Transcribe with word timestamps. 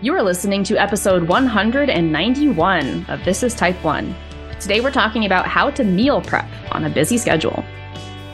You 0.00 0.14
are 0.14 0.22
listening 0.22 0.62
to 0.62 0.76
episode 0.76 1.26
191 1.26 3.06
of 3.08 3.24
This 3.24 3.42
is 3.42 3.52
Type 3.52 3.82
1. 3.82 4.14
Today 4.60 4.78
we're 4.78 4.92
talking 4.92 5.26
about 5.26 5.48
how 5.48 5.70
to 5.70 5.82
meal 5.82 6.20
prep 6.20 6.48
on 6.70 6.84
a 6.84 6.88
busy 6.88 7.18
schedule. 7.18 7.64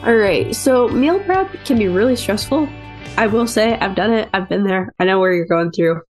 All 0.03 0.13
right, 0.13 0.55
so 0.55 0.87
meal 0.89 1.19
prep 1.21 1.51
can 1.65 1.79
be 1.79 1.87
really 1.87 2.15
stressful. 2.15 2.69
I 3.17 3.25
will 3.25 3.47
say, 3.47 3.79
I've 3.79 3.95
done 3.95 4.13
it, 4.13 4.29
I've 4.31 4.47
been 4.47 4.63
there, 4.63 4.93
I 4.99 5.05
know 5.05 5.19
where 5.19 5.33
you're 5.33 5.47
going 5.47 5.71
through, 5.71 6.03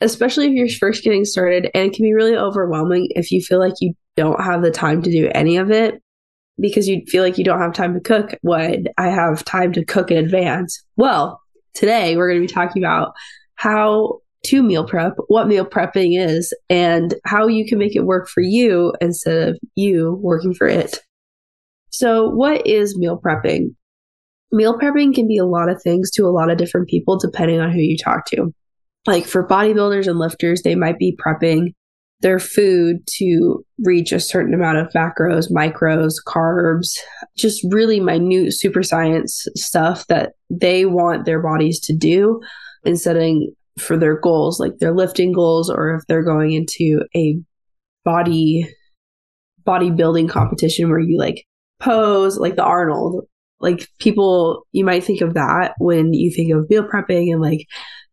especially 0.00 0.46
if 0.46 0.52
you're 0.54 0.68
first 0.70 1.04
getting 1.04 1.26
started. 1.26 1.68
And 1.74 1.88
it 1.88 1.92
can 1.92 2.04
be 2.04 2.14
really 2.14 2.34
overwhelming 2.34 3.08
if 3.10 3.30
you 3.30 3.42
feel 3.42 3.58
like 3.58 3.74
you 3.82 3.92
don't 4.16 4.42
have 4.42 4.62
the 4.62 4.70
time 4.70 5.02
to 5.02 5.10
do 5.10 5.30
any 5.34 5.58
of 5.58 5.70
it 5.70 6.02
because 6.58 6.88
you 6.88 7.02
feel 7.06 7.22
like 7.22 7.36
you 7.36 7.44
don't 7.44 7.60
have 7.60 7.74
time 7.74 7.92
to 7.92 8.00
cook 8.00 8.38
when 8.40 8.86
I 8.96 9.08
have 9.08 9.44
time 9.44 9.74
to 9.74 9.84
cook 9.84 10.10
in 10.10 10.16
advance. 10.16 10.82
Well, 10.96 11.38
today 11.74 12.16
we're 12.16 12.30
going 12.30 12.40
to 12.40 12.48
be 12.48 12.54
talking 12.54 12.82
about 12.82 13.12
how 13.56 14.21
to 14.44 14.62
meal 14.62 14.86
prep, 14.86 15.14
what 15.28 15.48
meal 15.48 15.64
prepping 15.64 16.18
is, 16.18 16.52
and 16.68 17.14
how 17.24 17.46
you 17.46 17.66
can 17.66 17.78
make 17.78 17.94
it 17.94 18.04
work 18.04 18.28
for 18.28 18.42
you 18.42 18.92
instead 19.00 19.48
of 19.48 19.58
you 19.76 20.18
working 20.20 20.54
for 20.54 20.66
it. 20.66 21.00
So, 21.90 22.28
what 22.28 22.66
is 22.66 22.98
meal 22.98 23.20
prepping? 23.22 23.74
Meal 24.50 24.78
prepping 24.78 25.14
can 25.14 25.28
be 25.28 25.38
a 25.38 25.46
lot 25.46 25.70
of 25.70 25.80
things 25.82 26.10
to 26.12 26.26
a 26.26 26.30
lot 26.32 26.50
of 26.50 26.58
different 26.58 26.88
people 26.88 27.18
depending 27.18 27.60
on 27.60 27.70
who 27.70 27.80
you 27.80 27.96
talk 27.96 28.26
to. 28.26 28.52
Like 29.06 29.26
for 29.26 29.46
bodybuilders 29.46 30.06
and 30.06 30.18
lifters, 30.18 30.62
they 30.62 30.74
might 30.74 30.98
be 30.98 31.16
prepping 31.16 31.74
their 32.22 32.38
food 32.38 32.98
to 33.06 33.64
reach 33.80 34.12
a 34.12 34.20
certain 34.20 34.54
amount 34.54 34.78
of 34.78 34.92
macros, 34.92 35.50
micros, 35.50 36.14
carbs, 36.26 36.96
just 37.36 37.66
really 37.70 38.00
minute 38.00 38.52
super 38.52 38.82
science 38.82 39.46
stuff 39.56 40.06
that 40.06 40.32
they 40.48 40.86
want 40.86 41.24
their 41.24 41.42
bodies 41.42 41.80
to 41.80 41.96
do 41.96 42.40
instead 42.84 43.16
of 43.16 43.22
for 43.78 43.96
their 43.96 44.18
goals, 44.18 44.60
like 44.60 44.78
their 44.78 44.92
lifting 44.92 45.32
goals, 45.32 45.70
or 45.70 45.94
if 45.94 46.02
they're 46.06 46.24
going 46.24 46.52
into 46.52 47.02
a 47.16 47.38
body 48.04 48.68
bodybuilding 49.66 50.28
competition 50.28 50.90
where 50.90 50.98
you 50.98 51.18
like 51.18 51.46
pose 51.80 52.38
like 52.38 52.56
the 52.56 52.64
Arnold. 52.64 53.26
Like 53.60 53.86
people, 54.00 54.66
you 54.72 54.84
might 54.84 55.04
think 55.04 55.20
of 55.20 55.34
that 55.34 55.74
when 55.78 56.12
you 56.12 56.32
think 56.32 56.52
of 56.52 56.68
meal 56.68 56.82
prepping 56.82 57.32
and 57.32 57.40
like 57.40 57.64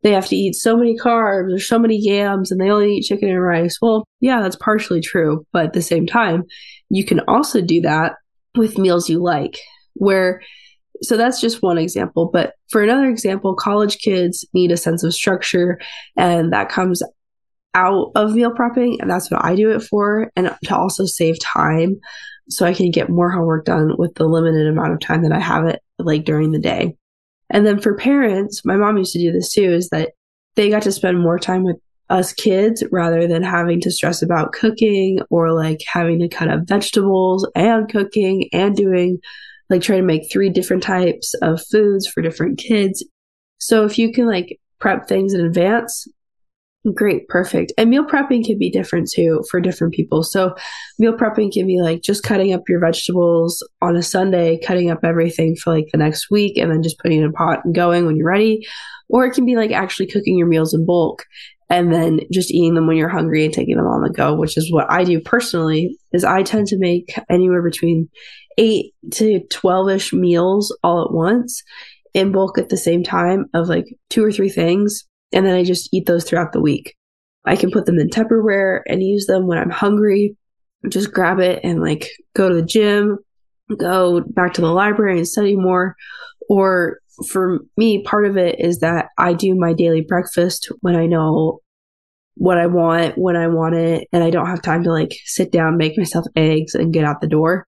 they 0.04 0.12
have 0.12 0.28
to 0.28 0.36
eat 0.36 0.54
so 0.54 0.78
many 0.78 0.96
carbs 0.96 1.54
or 1.54 1.60
so 1.60 1.80
many 1.80 1.98
yams 2.00 2.52
and 2.52 2.62
they 2.62 2.70
only 2.70 2.98
eat 2.98 3.06
chicken 3.06 3.30
and 3.30 3.42
rice. 3.42 3.78
Well, 3.82 4.08
yeah, 4.20 4.42
that's 4.42 4.56
partially 4.56 5.02
true. 5.02 5.46
But 5.52 5.66
at 5.66 5.74
the 5.74 5.82
same 5.82 6.06
time, 6.06 6.44
you 6.90 7.04
can 7.04 7.22
also 7.22 7.62
do 7.62 7.82
that 7.82 8.14
with 8.56 8.78
meals 8.78 9.10
you 9.10 9.22
like, 9.24 9.58
where 9.96 10.42
so 11.02 11.18
that's 11.18 11.42
just 11.42 11.62
one 11.62 11.78
example. 11.78 12.30
But 12.32 12.54
for 12.70 12.82
another 12.82 13.10
example, 13.10 13.56
college 13.56 14.00
kids 14.00 14.46
need 14.54 14.72
a 14.72 14.78
sense 14.78 15.04
of 15.04 15.14
structure, 15.14 15.80
and 16.18 16.54
that 16.54 16.70
comes 16.70 17.02
out 17.76 18.12
of 18.16 18.34
meal 18.34 18.52
prepping. 18.52 18.98
And 19.00 19.10
that's 19.10 19.30
what 19.30 19.44
I 19.44 19.56
do 19.56 19.72
it 19.72 19.84
for, 19.84 20.32
and 20.36 20.56
to 20.66 20.76
also 20.76 21.06
save 21.06 21.40
time 21.40 22.00
so 22.50 22.66
I 22.66 22.74
can 22.74 22.92
get 22.92 23.10
more 23.10 23.30
homework 23.30 23.66
done 23.66 23.94
with 23.98 24.16
the 24.16 24.26
limited 24.26 24.68
amount 24.68 24.94
of 24.94 25.00
time 25.00 25.22
that 25.24 25.32
I 25.32 25.40
have 25.40 25.66
it 25.66 25.82
like 26.00 26.26
during 26.26 26.52
the 26.52 26.60
day. 26.60 26.96
And 27.50 27.66
then 27.66 27.80
for 27.80 27.96
parents, 27.96 28.64
my 28.66 28.76
mom 28.76 28.98
used 28.98 29.14
to 29.14 29.20
do 29.20 29.32
this 29.32 29.52
too, 29.52 29.72
is 29.72 29.90
that 29.90 30.12
they 30.56 30.70
got 30.70 30.84
to 30.84 30.92
spend 30.92 31.20
more 31.20 31.40
time 31.40 31.64
with 31.64 31.78
us 32.10 32.34
kids 32.34 32.84
rather 32.92 33.28
than 33.28 33.44
having 33.44 33.80
to 33.82 33.92
stress 33.92 34.22
about 34.22 34.52
cooking 34.52 35.20
or 35.30 35.52
like 35.52 35.80
having 35.88 36.20
to 36.20 36.28
cut 36.28 36.50
up 36.50 36.62
vegetables 36.68 37.48
and 37.56 37.88
cooking 37.90 38.50
and 38.52 38.76
doing 38.76 39.20
like 39.70 39.82
try 39.82 39.98
to 39.98 40.04
make 40.04 40.32
three 40.32 40.50
different 40.50 40.84
types 40.84 41.34
of 41.42 41.62
foods 41.66 42.08
for 42.08 42.22
different 42.22 42.58
kids. 42.58 43.06
So 43.58 43.86
if 43.86 43.98
you 43.98 44.12
can 44.12 44.26
like 44.26 44.60
prep 44.80 45.08
things 45.08 45.34
in 45.34 45.42
advance, 45.42 46.08
great, 46.94 47.28
perfect. 47.28 47.74
And 47.78 47.90
meal 47.90 48.06
prepping 48.06 48.46
can 48.46 48.58
be 48.58 48.70
different 48.70 49.10
too 49.14 49.44
for 49.50 49.60
different 49.60 49.94
people. 49.94 50.24
So 50.24 50.56
meal 50.98 51.14
prepping 51.14 51.52
can 51.52 51.68
be 51.68 51.82
like 51.82 52.02
just 52.02 52.24
cutting 52.24 52.54
up 52.54 52.62
your 52.68 52.80
vegetables 52.80 53.68
on 53.82 53.96
a 53.96 54.04
Sunday, 54.04 54.60
cutting 54.66 54.90
up 54.90 55.00
everything 55.04 55.56
for 55.56 55.74
like 55.74 55.88
the 55.92 55.98
next 55.98 56.32
week 56.32 56.58
and 56.58 56.72
then 56.72 56.84
just 56.84 57.00
putting 57.00 57.20
in 57.20 57.26
a 57.26 57.32
pot 57.32 57.66
and 57.66 57.76
going 57.76 58.06
when 58.06 58.16
you're 58.16 58.28
ready. 58.28 58.66
Or 59.10 59.26
it 59.26 59.34
can 59.34 59.46
be 59.46 59.56
like 59.56 59.72
actually 59.72 60.08
cooking 60.08 60.38
your 60.38 60.48
meals 60.48 60.74
in 60.74 60.86
bulk 60.86 61.26
and 61.70 61.94
then 61.94 62.22
just 62.32 62.52
eating 62.52 62.74
them 62.74 62.88
when 62.88 62.98
you're 62.98 63.10
hungry 63.10 63.46
and 63.46 63.54
taking 63.54 63.76
them 63.76 63.86
on 63.86 64.02
the 64.02 64.10
go, 64.10 64.36
which 64.36 64.58
is 64.58 64.72
what 64.72 64.90
I 64.90 65.04
do 65.04 65.20
personally 65.20 65.98
is 66.14 66.24
I 66.24 66.44
tend 66.44 66.68
to 66.68 66.80
make 66.80 67.14
anywhere 67.30 67.62
between 67.62 68.10
eight 68.58 68.94
to 69.12 69.42
12 69.52 69.90
ish 69.90 70.14
meals 70.14 70.76
all 70.84 71.04
at 71.04 71.12
once 71.12 71.64
in 72.14 72.32
bulk 72.32 72.58
at 72.58 72.70
the 72.70 72.78
same 72.78 73.04
time 73.04 73.46
of 73.54 73.70
like 73.70 73.86
two 74.10 74.24
or 74.24 74.32
three 74.32 74.50
things. 74.50 75.06
And 75.32 75.46
then 75.46 75.56
I 75.56 75.64
just 75.64 75.90
eat 75.94 76.06
those 76.06 76.24
throughout 76.24 76.54
the 76.54 76.62
week. 76.62 76.96
I 77.46 77.56
can 77.56 77.72
put 77.72 77.86
them 77.86 78.00
in 78.00 78.10
Tupperware 78.10 78.82
and 78.88 79.04
use 79.04 79.26
them 79.26 79.48
when 79.48 79.58
I'm 79.58 79.70
hungry. 79.70 80.36
Just 80.90 81.12
grab 81.12 81.40
it 81.40 81.62
and 81.64 81.82
like 81.82 82.10
go 82.36 82.50
to 82.50 82.56
the 82.56 82.62
gym, 82.62 83.18
go 83.78 84.22
back 84.22 84.54
to 84.54 84.62
the 84.62 84.68
library 84.68 85.18
and 85.18 85.28
study 85.28 85.56
more. 85.56 85.96
Or 86.50 87.00
for 87.28 87.60
me, 87.78 88.04
part 88.04 88.26
of 88.26 88.38
it 88.38 88.60
is 88.60 88.80
that 88.80 89.08
I 89.18 89.34
do 89.34 89.56
my 89.56 89.74
daily 89.74 90.02
breakfast 90.02 90.72
when 90.82 90.96
I 90.96 91.06
know 91.06 91.60
what 92.36 92.58
I 92.58 92.68
want, 92.68 93.18
when 93.18 93.36
I 93.36 93.48
want 93.48 93.76
it, 93.76 94.08
and 94.14 94.24
I 94.24 94.30
don't 94.30 94.48
have 94.48 94.62
time 94.62 94.84
to 94.84 94.92
like 94.92 95.12
sit 95.26 95.52
down, 95.52 95.78
make 95.78 95.98
myself 95.98 96.26
eggs, 96.36 96.74
and 96.74 96.94
get 96.94 97.04
out 97.04 97.20
the 97.20 97.28
door 97.28 97.68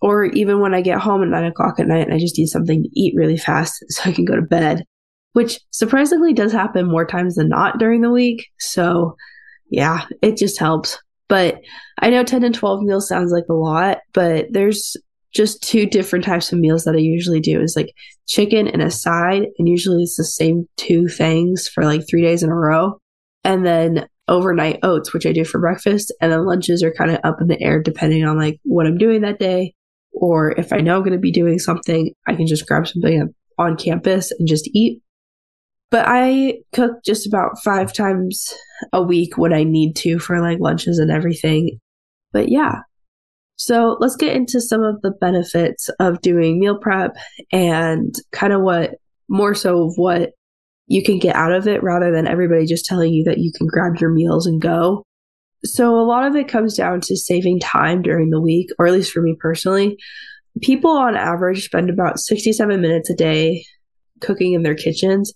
or 0.00 0.26
even 0.26 0.60
when 0.60 0.74
I 0.74 0.80
get 0.80 1.00
home 1.00 1.22
at 1.22 1.28
nine 1.28 1.44
o'clock 1.44 1.80
at 1.80 1.86
night 1.86 2.06
and 2.06 2.14
I 2.14 2.18
just 2.18 2.38
need 2.38 2.46
something 2.46 2.82
to 2.82 2.88
eat 2.94 3.14
really 3.16 3.36
fast 3.36 3.84
so 3.88 4.08
I 4.08 4.12
can 4.12 4.24
go 4.24 4.36
to 4.36 4.42
bed, 4.42 4.84
which 5.38 5.60
surprisingly 5.70 6.32
does 6.32 6.50
happen 6.50 6.84
more 6.84 7.06
times 7.06 7.36
than 7.36 7.48
not 7.48 7.78
during 7.78 8.00
the 8.00 8.10
week. 8.10 8.48
So 8.58 9.14
yeah, 9.70 10.04
it 10.20 10.36
just 10.36 10.58
helps. 10.58 10.98
But 11.28 11.60
I 12.00 12.10
know 12.10 12.24
10 12.24 12.42
and 12.42 12.52
12 12.52 12.82
meals 12.82 13.06
sounds 13.06 13.30
like 13.30 13.44
a 13.48 13.54
lot, 13.54 13.98
but 14.12 14.46
there's 14.50 14.96
just 15.32 15.62
two 15.62 15.86
different 15.86 16.24
types 16.24 16.52
of 16.52 16.58
meals 16.58 16.82
that 16.82 16.96
I 16.96 16.98
usually 16.98 17.38
do 17.38 17.60
is 17.60 17.76
like 17.76 17.94
chicken 18.26 18.66
and 18.66 18.82
a 18.82 18.90
side. 18.90 19.44
And 19.60 19.68
usually 19.68 20.02
it's 20.02 20.16
the 20.16 20.24
same 20.24 20.66
two 20.76 21.06
things 21.06 21.68
for 21.68 21.84
like 21.84 22.02
three 22.10 22.22
days 22.22 22.42
in 22.42 22.50
a 22.50 22.56
row. 22.56 22.98
And 23.44 23.64
then 23.64 24.08
overnight 24.26 24.80
oats, 24.82 25.14
which 25.14 25.24
I 25.24 25.30
do 25.30 25.44
for 25.44 25.60
breakfast. 25.60 26.12
And 26.20 26.32
then 26.32 26.46
lunches 26.46 26.82
are 26.82 26.92
kind 26.92 27.12
of 27.12 27.20
up 27.22 27.36
in 27.40 27.46
the 27.46 27.62
air 27.62 27.80
depending 27.80 28.24
on 28.24 28.36
like 28.36 28.58
what 28.64 28.88
I'm 28.88 28.98
doing 28.98 29.20
that 29.20 29.38
day 29.38 29.72
or 30.12 30.50
if 30.58 30.72
I 30.72 30.78
know 30.78 30.96
I'm 30.96 31.02
going 31.02 31.12
to 31.12 31.18
be 31.20 31.30
doing 31.30 31.60
something, 31.60 32.12
I 32.26 32.34
can 32.34 32.48
just 32.48 32.66
grab 32.66 32.88
something 32.88 33.32
on 33.56 33.76
campus 33.76 34.32
and 34.36 34.48
just 34.48 34.68
eat. 34.74 35.00
But 35.90 36.04
I 36.06 36.58
cook 36.72 37.02
just 37.04 37.26
about 37.26 37.62
five 37.64 37.92
times 37.92 38.52
a 38.92 39.02
week 39.02 39.38
when 39.38 39.52
I 39.52 39.64
need 39.64 39.96
to 39.96 40.18
for 40.18 40.40
like 40.40 40.60
lunches 40.60 40.98
and 40.98 41.10
everything. 41.10 41.80
But 42.32 42.50
yeah. 42.50 42.80
So 43.56 43.96
let's 43.98 44.16
get 44.16 44.36
into 44.36 44.60
some 44.60 44.82
of 44.82 45.00
the 45.02 45.10
benefits 45.10 45.88
of 45.98 46.20
doing 46.20 46.60
meal 46.60 46.78
prep 46.78 47.16
and 47.50 48.14
kind 48.32 48.52
of 48.52 48.60
what 48.60 48.96
more 49.28 49.54
so 49.54 49.86
of 49.86 49.94
what 49.96 50.30
you 50.86 51.02
can 51.02 51.18
get 51.18 51.36
out 51.36 51.52
of 51.52 51.66
it 51.66 51.82
rather 51.82 52.12
than 52.12 52.26
everybody 52.26 52.66
just 52.66 52.86
telling 52.86 53.12
you 53.12 53.24
that 53.24 53.38
you 53.38 53.52
can 53.56 53.66
grab 53.66 53.96
your 53.96 54.10
meals 54.10 54.46
and 54.46 54.60
go. 54.60 55.04
So 55.64 55.98
a 55.98 56.06
lot 56.06 56.26
of 56.26 56.36
it 56.36 56.48
comes 56.48 56.76
down 56.76 57.00
to 57.02 57.16
saving 57.16 57.60
time 57.60 58.00
during 58.00 58.30
the 58.30 58.40
week, 58.40 58.70
or 58.78 58.86
at 58.86 58.92
least 58.92 59.12
for 59.12 59.20
me 59.20 59.36
personally. 59.38 59.96
People 60.62 60.92
on 60.92 61.16
average 61.16 61.64
spend 61.64 61.90
about 61.90 62.20
67 62.20 62.80
minutes 62.80 63.10
a 63.10 63.14
day 63.14 63.64
cooking 64.20 64.54
in 64.54 64.62
their 64.62 64.74
kitchens. 64.74 65.32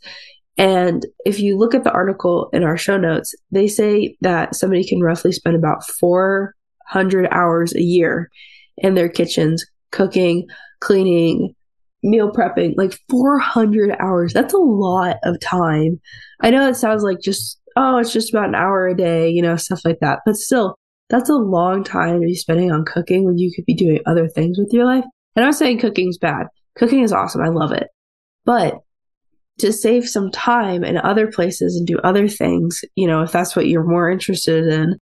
And 0.58 1.06
if 1.24 1.40
you 1.40 1.56
look 1.56 1.74
at 1.74 1.84
the 1.84 1.92
article 1.92 2.50
in 2.52 2.62
our 2.62 2.76
show 2.76 2.98
notes, 2.98 3.34
they 3.50 3.68
say 3.68 4.16
that 4.20 4.54
somebody 4.54 4.86
can 4.86 5.00
roughly 5.00 5.32
spend 5.32 5.56
about 5.56 5.86
400 5.98 7.28
hours 7.30 7.74
a 7.74 7.80
year 7.80 8.30
in 8.76 8.94
their 8.94 9.08
kitchens 9.08 9.64
cooking, 9.90 10.46
cleaning, 10.80 11.54
meal 12.02 12.30
prepping, 12.30 12.74
like 12.76 12.98
400 13.08 13.96
hours. 13.98 14.32
That's 14.32 14.54
a 14.54 14.58
lot 14.58 15.16
of 15.24 15.40
time. 15.40 16.00
I 16.40 16.50
know 16.50 16.68
it 16.68 16.76
sounds 16.76 17.02
like 17.02 17.20
just 17.20 17.58
oh, 17.76 17.98
it's 17.98 18.12
just 18.12 18.32
about 18.32 18.48
an 18.48 18.54
hour 18.54 18.88
a 18.88 18.96
day, 18.96 19.30
you 19.30 19.42
know, 19.42 19.56
stuff 19.56 19.80
like 19.84 19.98
that. 20.00 20.20
But 20.26 20.36
still, 20.36 20.76
that's 21.08 21.30
a 21.30 21.34
long 21.34 21.84
time 21.84 22.20
to 22.20 22.26
be 22.26 22.34
spending 22.34 22.70
on 22.70 22.84
cooking 22.84 23.24
when 23.24 23.38
you 23.38 23.52
could 23.54 23.64
be 23.64 23.74
doing 23.74 24.00
other 24.06 24.28
things 24.28 24.58
with 24.58 24.72
your 24.72 24.84
life. 24.84 25.04
And 25.36 25.44
I'm 25.44 25.52
saying 25.52 25.78
cooking's 25.78 26.18
bad. 26.18 26.46
Cooking 26.76 27.00
is 27.00 27.12
awesome. 27.12 27.42
I 27.42 27.48
love 27.48 27.72
it. 27.72 27.88
But 28.44 28.78
to 29.62 29.72
save 29.72 30.08
some 30.08 30.30
time 30.30 30.84
in 30.84 30.98
other 30.98 31.30
places 31.30 31.76
and 31.76 31.86
do 31.86 31.98
other 31.98 32.28
things, 32.28 32.80
you 32.96 33.06
know, 33.06 33.22
if 33.22 33.32
that's 33.32 33.56
what 33.56 33.68
you're 33.68 33.86
more 33.86 34.10
interested 34.10 34.66
in, 34.66 34.96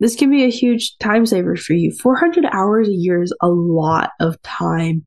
this 0.00 0.16
can 0.16 0.30
be 0.30 0.44
a 0.44 0.50
huge 0.50 0.96
time 0.98 1.26
saver 1.26 1.56
for 1.56 1.74
you. 1.74 1.92
400 2.00 2.46
hours 2.52 2.88
a 2.88 2.92
year 2.92 3.22
is 3.22 3.34
a 3.42 3.48
lot 3.48 4.10
of 4.20 4.40
time. 4.42 5.04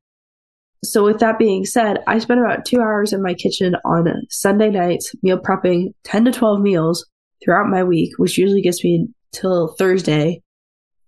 So, 0.84 1.04
with 1.04 1.20
that 1.20 1.40
being 1.40 1.66
said, 1.66 2.00
I 2.06 2.20
spend 2.20 2.40
about 2.40 2.66
two 2.66 2.80
hours 2.80 3.12
in 3.12 3.24
my 3.24 3.34
kitchen 3.34 3.76
on 3.84 4.08
Sunday 4.30 4.70
nights, 4.70 5.12
meal 5.24 5.40
prepping 5.40 5.88
10 6.04 6.26
to 6.26 6.32
12 6.32 6.62
meals 6.62 7.06
throughout 7.44 7.70
my 7.70 7.84
week, 7.84 8.12
which 8.18 8.38
usually 8.38 8.62
gets 8.62 8.84
me 8.84 9.08
till 9.32 9.76
Thursday, 9.80 10.42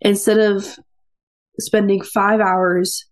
instead 0.01 0.39
of 0.39 0.79
spending 1.59 2.01
five 2.01 2.39
hours 2.39 3.05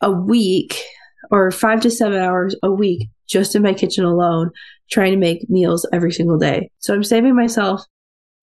a 0.00 0.10
week 0.10 0.82
or 1.30 1.50
five 1.50 1.80
to 1.80 1.90
seven 1.90 2.20
hours 2.20 2.56
a 2.62 2.72
week 2.72 3.08
just 3.26 3.54
in 3.54 3.62
my 3.62 3.74
kitchen 3.74 4.04
alone 4.04 4.50
trying 4.90 5.12
to 5.12 5.18
make 5.18 5.50
meals 5.50 5.86
every 5.92 6.12
single 6.12 6.38
day. 6.38 6.70
So 6.78 6.94
I'm 6.94 7.04
saving 7.04 7.34
myself 7.34 7.84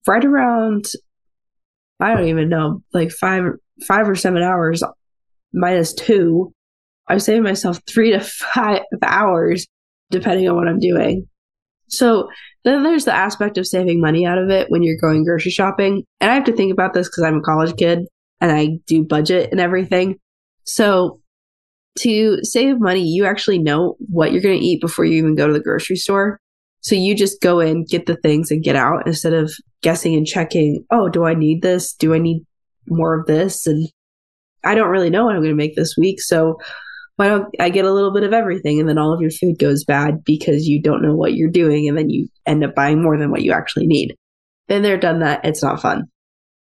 right 0.06 0.24
around 0.24 0.86
I 2.00 2.14
don't 2.14 2.28
even 2.28 2.48
know, 2.48 2.82
like 2.92 3.10
five 3.10 3.44
five 3.86 4.08
or 4.08 4.14
seven 4.14 4.42
hours 4.42 4.82
minus 5.52 5.94
two. 5.94 6.52
I'm 7.08 7.20
saving 7.20 7.42
myself 7.42 7.80
three 7.86 8.12
to 8.12 8.20
five 8.20 8.82
hours 9.02 9.66
depending 10.10 10.48
on 10.48 10.56
what 10.56 10.68
I'm 10.68 10.80
doing. 10.80 11.26
So 11.88 12.28
then 12.64 12.82
there's 12.82 13.04
the 13.04 13.14
aspect 13.14 13.58
of 13.58 13.66
saving 13.66 14.00
money 14.00 14.26
out 14.26 14.38
of 14.38 14.50
it 14.50 14.70
when 14.70 14.82
you're 14.82 15.00
going 15.00 15.24
grocery 15.24 15.50
shopping. 15.50 16.04
And 16.20 16.30
I 16.30 16.34
have 16.34 16.44
to 16.44 16.52
think 16.52 16.72
about 16.72 16.94
this 16.94 17.08
because 17.08 17.24
I'm 17.24 17.38
a 17.38 17.42
college 17.42 17.76
kid 17.76 18.00
and 18.40 18.50
I 18.50 18.78
do 18.86 19.04
budget 19.04 19.50
and 19.50 19.60
everything. 19.60 20.16
So 20.64 21.20
to 22.00 22.38
save 22.42 22.80
money, 22.80 23.02
you 23.02 23.24
actually 23.24 23.58
know 23.58 23.96
what 23.98 24.32
you're 24.32 24.42
going 24.42 24.58
to 24.58 24.64
eat 24.64 24.80
before 24.80 25.04
you 25.04 25.16
even 25.18 25.34
go 25.34 25.46
to 25.46 25.52
the 25.52 25.60
grocery 25.60 25.96
store. 25.96 26.40
So 26.80 26.94
you 26.94 27.14
just 27.16 27.40
go 27.40 27.60
in, 27.60 27.84
get 27.84 28.06
the 28.06 28.16
things 28.16 28.50
and 28.50 28.62
get 28.62 28.76
out 28.76 29.06
instead 29.06 29.32
of 29.32 29.50
guessing 29.82 30.14
and 30.14 30.26
checking, 30.26 30.84
oh, 30.90 31.08
do 31.08 31.24
I 31.24 31.34
need 31.34 31.62
this? 31.62 31.94
Do 31.94 32.12
I 32.14 32.18
need 32.18 32.44
more 32.88 33.18
of 33.18 33.26
this? 33.26 33.66
And 33.66 33.88
I 34.64 34.74
don't 34.74 34.90
really 34.90 35.10
know 35.10 35.24
what 35.24 35.34
I'm 35.34 35.40
going 35.40 35.50
to 35.50 35.56
make 35.56 35.76
this 35.76 35.94
week. 35.96 36.20
So 36.20 36.58
why 37.16 37.28
don't 37.28 37.46
I 37.60 37.70
get 37.70 37.84
a 37.84 37.92
little 37.92 38.12
bit 38.12 38.24
of 38.24 38.32
everything 38.32 38.80
and 38.80 38.88
then 38.88 38.98
all 38.98 39.14
of 39.14 39.20
your 39.20 39.30
food 39.30 39.58
goes 39.58 39.84
bad 39.84 40.24
because 40.24 40.66
you 40.66 40.82
don't 40.82 41.02
know 41.02 41.14
what 41.14 41.34
you're 41.34 41.50
doing 41.50 41.88
and 41.88 41.96
then 41.96 42.10
you 42.10 42.28
end 42.44 42.64
up 42.64 42.74
buying 42.74 43.00
more 43.00 43.16
than 43.16 43.30
what 43.30 43.42
you 43.42 43.52
actually 43.52 43.86
need. 43.86 44.16
Then 44.68 44.82
they're 44.82 44.98
done 44.98 45.20
that. 45.20 45.44
It's 45.44 45.62
not 45.62 45.80
fun. 45.80 46.04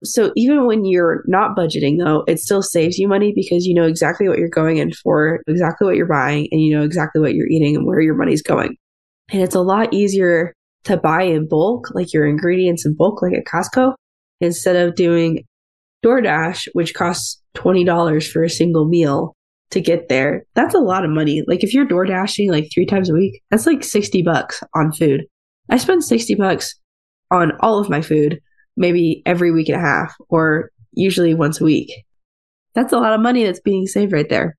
So 0.04 0.32
even 0.36 0.66
when 0.66 0.86
you're 0.86 1.24
not 1.28 1.56
budgeting 1.56 1.98
though, 1.98 2.24
it 2.28 2.40
still 2.40 2.62
saves 2.62 2.98
you 2.98 3.08
money 3.08 3.32
because 3.36 3.66
you 3.66 3.74
know 3.74 3.86
exactly 3.86 4.28
what 4.28 4.38
you're 4.38 4.50
going 4.50 4.78
in 4.78 4.92
for, 4.92 5.42
exactly 5.48 5.86
what 5.86 5.96
you're 5.96 6.08
buying, 6.08 6.48
and 6.52 6.62
you 6.62 6.76
know 6.76 6.84
exactly 6.84 7.22
what 7.22 7.34
you're 7.34 7.48
eating 7.48 7.76
and 7.76 7.86
where 7.86 8.02
your 8.02 8.16
money's 8.16 8.42
going. 8.42 8.76
And 9.32 9.42
it's 9.42 9.56
a 9.56 9.62
lot 9.62 9.94
easier 9.94 10.54
to 10.84 10.98
buy 10.98 11.24
in 11.24 11.48
bulk, 11.48 11.90
like 11.94 12.14
your 12.14 12.28
ingredients 12.28 12.86
in 12.86 12.96
bulk, 12.96 13.22
like 13.22 13.34
at 13.34 13.46
Costco, 13.46 13.94
instead 14.42 14.76
of 14.76 14.96
doing 14.96 15.46
DoorDash, 16.04 16.68
which 16.74 16.94
costs 16.94 17.42
$20 17.56 18.30
for 18.30 18.44
a 18.44 18.50
single 18.50 18.88
meal 18.88 19.36
to 19.72 19.82
get 19.82 20.10
there. 20.10 20.46
That's 20.54 20.76
a 20.76 20.80
lot 20.80 21.06
of 21.06 21.12
money. 21.12 21.44
Like 21.48 21.64
if 21.64 21.74
you're 21.74 21.88
DoorDashing 21.88 22.52
like 22.52 22.70
three 22.74 22.86
times 22.86 23.10
a 23.10 23.14
week, 23.14 23.42
that's 23.50 23.66
like 23.66 23.84
60 23.84 24.22
bucks 24.22 24.62
on 24.76 24.92
food. 24.92 25.22
I 25.70 25.78
spend 25.78 26.04
60 26.04 26.36
bucks 26.36 26.76
on 27.32 27.54
all 27.62 27.80
of 27.80 27.90
my 27.90 28.02
food, 28.02 28.40
maybe 28.75 29.22
every 29.25 29.52
week 29.52 29.70
and 29.70 29.78
a 29.78 29.86
half 29.86 30.16
or 30.30 30.70
usually 30.94 31.34
once 31.34 31.62
a 31.62 31.66
week. 31.66 31.92
That's 32.75 32.94
a 32.94 32.98
lot 32.98 33.14
of 33.14 33.22
money 33.22 33.44
that's 33.44 33.62
being 33.62 33.86
saved 33.86 34.14
right 34.14 34.30
there. 34.30 34.56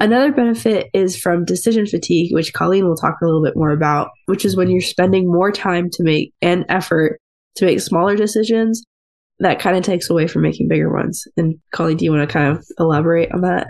Another 0.00 0.32
benefit 0.32 0.88
is 0.94 1.16
from 1.16 1.44
decision 1.44 1.86
fatigue, 1.86 2.32
which 2.32 2.52
Colleen 2.52 2.86
will 2.86 2.96
talk 2.96 3.16
a 3.20 3.24
little 3.24 3.42
bit 3.42 3.56
more 3.56 3.70
about, 3.70 4.10
which 4.26 4.44
is 4.44 4.56
when 4.56 4.70
you're 4.70 4.80
spending 4.80 5.26
more 5.26 5.50
time 5.50 5.88
to 5.92 6.04
make 6.04 6.32
and 6.40 6.64
effort 6.68 7.20
to 7.56 7.64
make 7.64 7.80
smaller 7.80 8.14
decisions 8.14 8.84
that 9.40 9.60
kind 9.60 9.76
of 9.76 9.84
takes 9.84 10.10
away 10.10 10.26
from 10.26 10.42
making 10.42 10.68
bigger 10.68 10.92
ones. 10.92 11.24
And 11.36 11.56
Colleen, 11.72 11.96
do 11.96 12.04
you 12.04 12.12
want 12.12 12.28
to 12.28 12.32
kind 12.32 12.56
of 12.56 12.64
elaborate 12.78 13.32
on 13.32 13.42
that? 13.42 13.68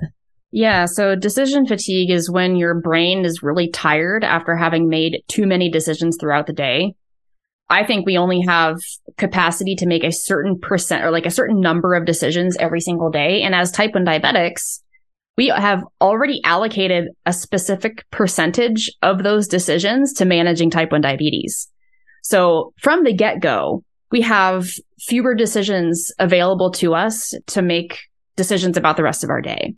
Yeah, 0.51 0.87
so 0.87 1.15
decision 1.15 1.67
fatigue 1.67 2.11
is 2.11 2.31
when 2.31 2.57
your 2.57 2.81
brain 2.81 3.27
is 3.27 3.43
really 3.43 3.71
tired 3.71 4.25
after 4.25 4.57
having 4.57 4.89
made 4.89 5.23
too 5.29 5.47
many 5.47 5.71
decisions 5.71 6.17
throughout 6.19 6.47
the 6.47 6.55
day. 6.55 6.95
I 7.71 7.85
think 7.85 8.07
we 8.07 8.17
only 8.17 8.41
have 8.47 8.79
capacity 9.17 9.75
to 9.77 9.87
make 9.87 10.05
a 10.05 10.13
certain 10.13 10.59
percent 10.59 11.05
or 11.05 11.11
like 11.11 11.27
a 11.27 11.31
certain 11.31 11.61
number 11.61 11.95
of 11.95 12.07
decisions 12.07 12.57
every 12.59 12.81
single 12.81 13.11
day. 13.11 13.43
And 13.43 13.55
as 13.55 13.71
type 13.71 13.95
1 13.95 14.05
diabetics, 14.05 14.81
we 15.37 15.49
have 15.49 15.85
already 16.01 16.41
allocated 16.45 17.09
a 17.27 17.33
specific 17.33 18.05
percentage 18.11 18.91
of 19.03 19.23
those 19.23 19.47
decisions 19.47 20.15
to 20.15 20.25
managing 20.25 20.71
type 20.71 20.93
1 20.93 21.01
diabetes. 21.01 21.69
So 22.23 22.73
from 22.81 23.05
the 23.05 23.13
get 23.13 23.41
go, 23.41 23.85
we 24.11 24.23
have 24.23 24.69
fewer 25.01 25.35
decisions 25.35 26.11
available 26.19 26.71
to 26.73 26.95
us 26.95 27.35
to 27.49 27.63
make 27.63 27.99
decisions 28.37 28.77
about 28.77 28.97
the 28.97 29.03
rest 29.03 29.23
of 29.25 29.31
our 29.31 29.43
day 29.43 29.75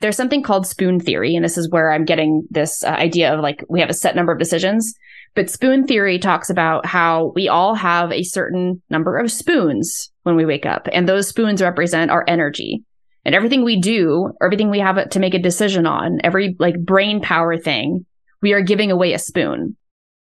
there's 0.00 0.16
something 0.16 0.42
called 0.42 0.66
spoon 0.66 1.00
theory, 1.00 1.34
and 1.34 1.44
this 1.44 1.56
is 1.56 1.70
where 1.70 1.90
I'm 1.90 2.04
getting 2.04 2.46
this 2.50 2.84
uh, 2.84 2.88
idea 2.88 3.32
of 3.32 3.40
like 3.40 3.64
we 3.68 3.80
have 3.80 3.88
a 3.88 3.94
set 3.94 4.14
number 4.14 4.32
of 4.32 4.38
decisions. 4.38 4.94
But 5.34 5.50
spoon 5.50 5.86
theory 5.86 6.18
talks 6.18 6.50
about 6.50 6.86
how 6.86 7.32
we 7.34 7.48
all 7.48 7.74
have 7.74 8.12
a 8.12 8.22
certain 8.22 8.82
number 8.88 9.18
of 9.18 9.30
spoons 9.30 10.10
when 10.22 10.36
we 10.36 10.44
wake 10.44 10.66
up, 10.66 10.88
and 10.92 11.08
those 11.08 11.28
spoons 11.28 11.62
represent 11.62 12.10
our 12.10 12.24
energy. 12.28 12.84
And 13.24 13.34
everything 13.34 13.64
we 13.64 13.80
do, 13.80 14.30
everything 14.40 14.70
we 14.70 14.78
have 14.78 15.08
to 15.10 15.18
make 15.18 15.34
a 15.34 15.38
decision 15.38 15.84
on, 15.84 16.18
every 16.22 16.56
like 16.60 16.78
brain 16.78 17.20
power 17.20 17.58
thing, 17.58 18.06
we 18.40 18.52
are 18.52 18.62
giving 18.62 18.90
away 18.90 19.14
a 19.14 19.18
spoon. 19.18 19.76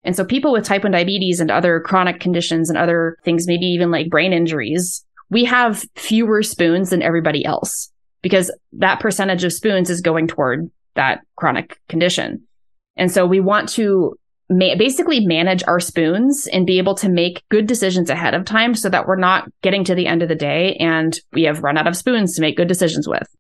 And 0.04 0.16
so 0.16 0.26
people 0.26 0.52
with 0.52 0.66
type 0.66 0.84
1 0.84 0.94
diabetes 0.94 1.40
and 1.40 1.52
other 1.52 1.80
chronic 1.82 2.20
conditions 2.20 2.70
and 2.70 2.78
other 2.78 3.18
things, 3.24 3.46
maybe 3.46 3.66
even 3.66 3.92
like 3.92 4.10
brain 4.10 4.34
injuries, 4.34 5.06
we 5.30 5.46
have 5.46 5.86
fewer 5.96 6.42
spoons 6.42 6.90
than 6.90 7.04
everybody 7.04 7.46
else 7.46 7.92
because 8.28 8.52
that 8.74 9.00
percentage 9.00 9.46
of 9.46 9.54
spoons 9.54 9.90
is 9.90 10.02
going 10.02 10.28
toward 10.28 10.70
that 10.96 11.22
chronic 11.38 11.80
condition. 11.88 12.46
And 12.98 13.10
so 13.10 13.26
we 13.26 13.40
want 13.40 13.70
to 13.70 14.16
ma- 14.50 14.76
basically 14.78 15.26
manage 15.26 15.64
our 15.66 15.80
spoons 15.80 16.46
and 16.46 16.68
be 16.68 16.78
able 16.78 16.96
to 16.96 17.08
make 17.08 17.42
good 17.48 17.68
decisions 17.68 18.10
ahead 18.10 18.34
of 18.34 18.44
time 18.44 18.76
so 18.76 18.90
that 18.90 19.08
we're 19.08 19.16
not 19.16 19.50
getting 19.62 19.86
to 19.86 19.96
the 19.96 20.08
end 20.08 20.24
of 20.24 20.28
the 20.28 20.36
day 20.36 20.76
and 20.78 21.18
we 21.32 21.44
have 21.44 21.64
run 21.64 21.78
out 21.78 21.88
of 21.88 21.96
spoons 21.96 22.36
to 22.36 22.42
make 22.42 22.58
good 22.58 22.68
decisions 22.68 23.08
with. 23.08 23.34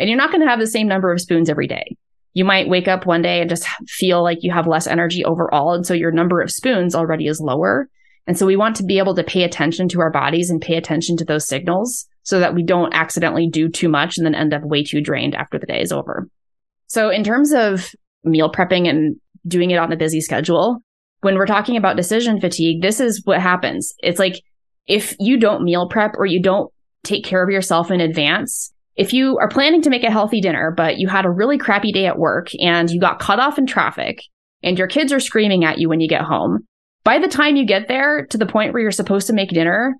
And 0.00 0.08
you're 0.08 0.18
not 0.18 0.32
going 0.32 0.40
to 0.40 0.48
have 0.48 0.58
the 0.58 0.66
same 0.66 0.88
number 0.88 1.12
of 1.12 1.20
spoons 1.20 1.48
every 1.48 1.68
day. 1.68 1.96
You 2.32 2.44
might 2.44 2.68
wake 2.68 2.88
up 2.88 3.06
one 3.06 3.22
day 3.22 3.40
and 3.40 3.48
just 3.48 3.68
feel 3.86 4.20
like 4.20 4.38
you 4.40 4.52
have 4.52 4.66
less 4.66 4.88
energy 4.88 5.24
overall. 5.24 5.74
And 5.74 5.86
so 5.86 5.94
your 5.94 6.10
number 6.10 6.40
of 6.40 6.50
spoons 6.50 6.96
already 6.96 7.28
is 7.28 7.40
lower. 7.40 7.88
And 8.26 8.36
so 8.36 8.46
we 8.46 8.56
want 8.56 8.74
to 8.76 8.84
be 8.84 8.98
able 8.98 9.14
to 9.14 9.22
pay 9.22 9.44
attention 9.44 9.86
to 9.90 10.00
our 10.00 10.10
bodies 10.10 10.50
and 10.50 10.60
pay 10.60 10.74
attention 10.74 11.16
to 11.18 11.24
those 11.24 11.46
signals 11.46 12.08
so 12.24 12.40
that 12.40 12.54
we 12.54 12.62
don't 12.62 12.92
accidentally 12.92 13.48
do 13.48 13.68
too 13.68 13.88
much 13.88 14.16
and 14.16 14.26
then 14.26 14.34
end 14.34 14.52
up 14.52 14.62
way 14.64 14.82
too 14.82 15.00
drained 15.00 15.34
after 15.34 15.58
the 15.58 15.66
day 15.66 15.80
is 15.80 15.92
over. 15.92 16.28
So 16.86 17.10
in 17.10 17.22
terms 17.22 17.52
of 17.52 17.90
meal 18.24 18.50
prepping 18.50 18.88
and 18.88 19.16
doing 19.46 19.70
it 19.70 19.78
on 19.78 19.92
a 19.92 19.96
busy 19.96 20.20
schedule, 20.20 20.82
when 21.20 21.36
we're 21.36 21.46
talking 21.46 21.76
about 21.76 21.96
decision 21.96 22.40
fatigue, 22.40 22.82
this 22.82 22.98
is 22.98 23.22
what 23.24 23.40
happens. 23.40 23.94
It's 24.02 24.18
like 24.18 24.42
if 24.86 25.14
you 25.18 25.38
don't 25.38 25.64
meal 25.64 25.88
prep 25.88 26.12
or 26.16 26.26
you 26.26 26.42
don't 26.42 26.70
take 27.02 27.24
care 27.24 27.42
of 27.42 27.50
yourself 27.50 27.90
in 27.90 28.00
advance, 28.00 28.72
if 28.96 29.12
you 29.12 29.38
are 29.38 29.48
planning 29.48 29.82
to 29.82 29.90
make 29.90 30.04
a 30.04 30.10
healthy 30.10 30.40
dinner, 30.40 30.72
but 30.74 30.98
you 30.98 31.08
had 31.08 31.24
a 31.26 31.30
really 31.30 31.58
crappy 31.58 31.92
day 31.92 32.06
at 32.06 32.18
work 32.18 32.48
and 32.60 32.90
you 32.90 33.00
got 33.00 33.18
cut 33.18 33.40
off 33.40 33.58
in 33.58 33.66
traffic 33.66 34.22
and 34.62 34.78
your 34.78 34.86
kids 34.86 35.12
are 35.12 35.20
screaming 35.20 35.64
at 35.64 35.78
you 35.78 35.88
when 35.88 36.00
you 36.00 36.08
get 36.08 36.22
home, 36.22 36.66
by 37.04 37.18
the 37.18 37.28
time 37.28 37.56
you 37.56 37.66
get 37.66 37.88
there 37.88 38.26
to 38.26 38.38
the 38.38 38.46
point 38.46 38.72
where 38.72 38.82
you're 38.82 38.90
supposed 38.90 39.26
to 39.26 39.34
make 39.34 39.50
dinner, 39.50 39.94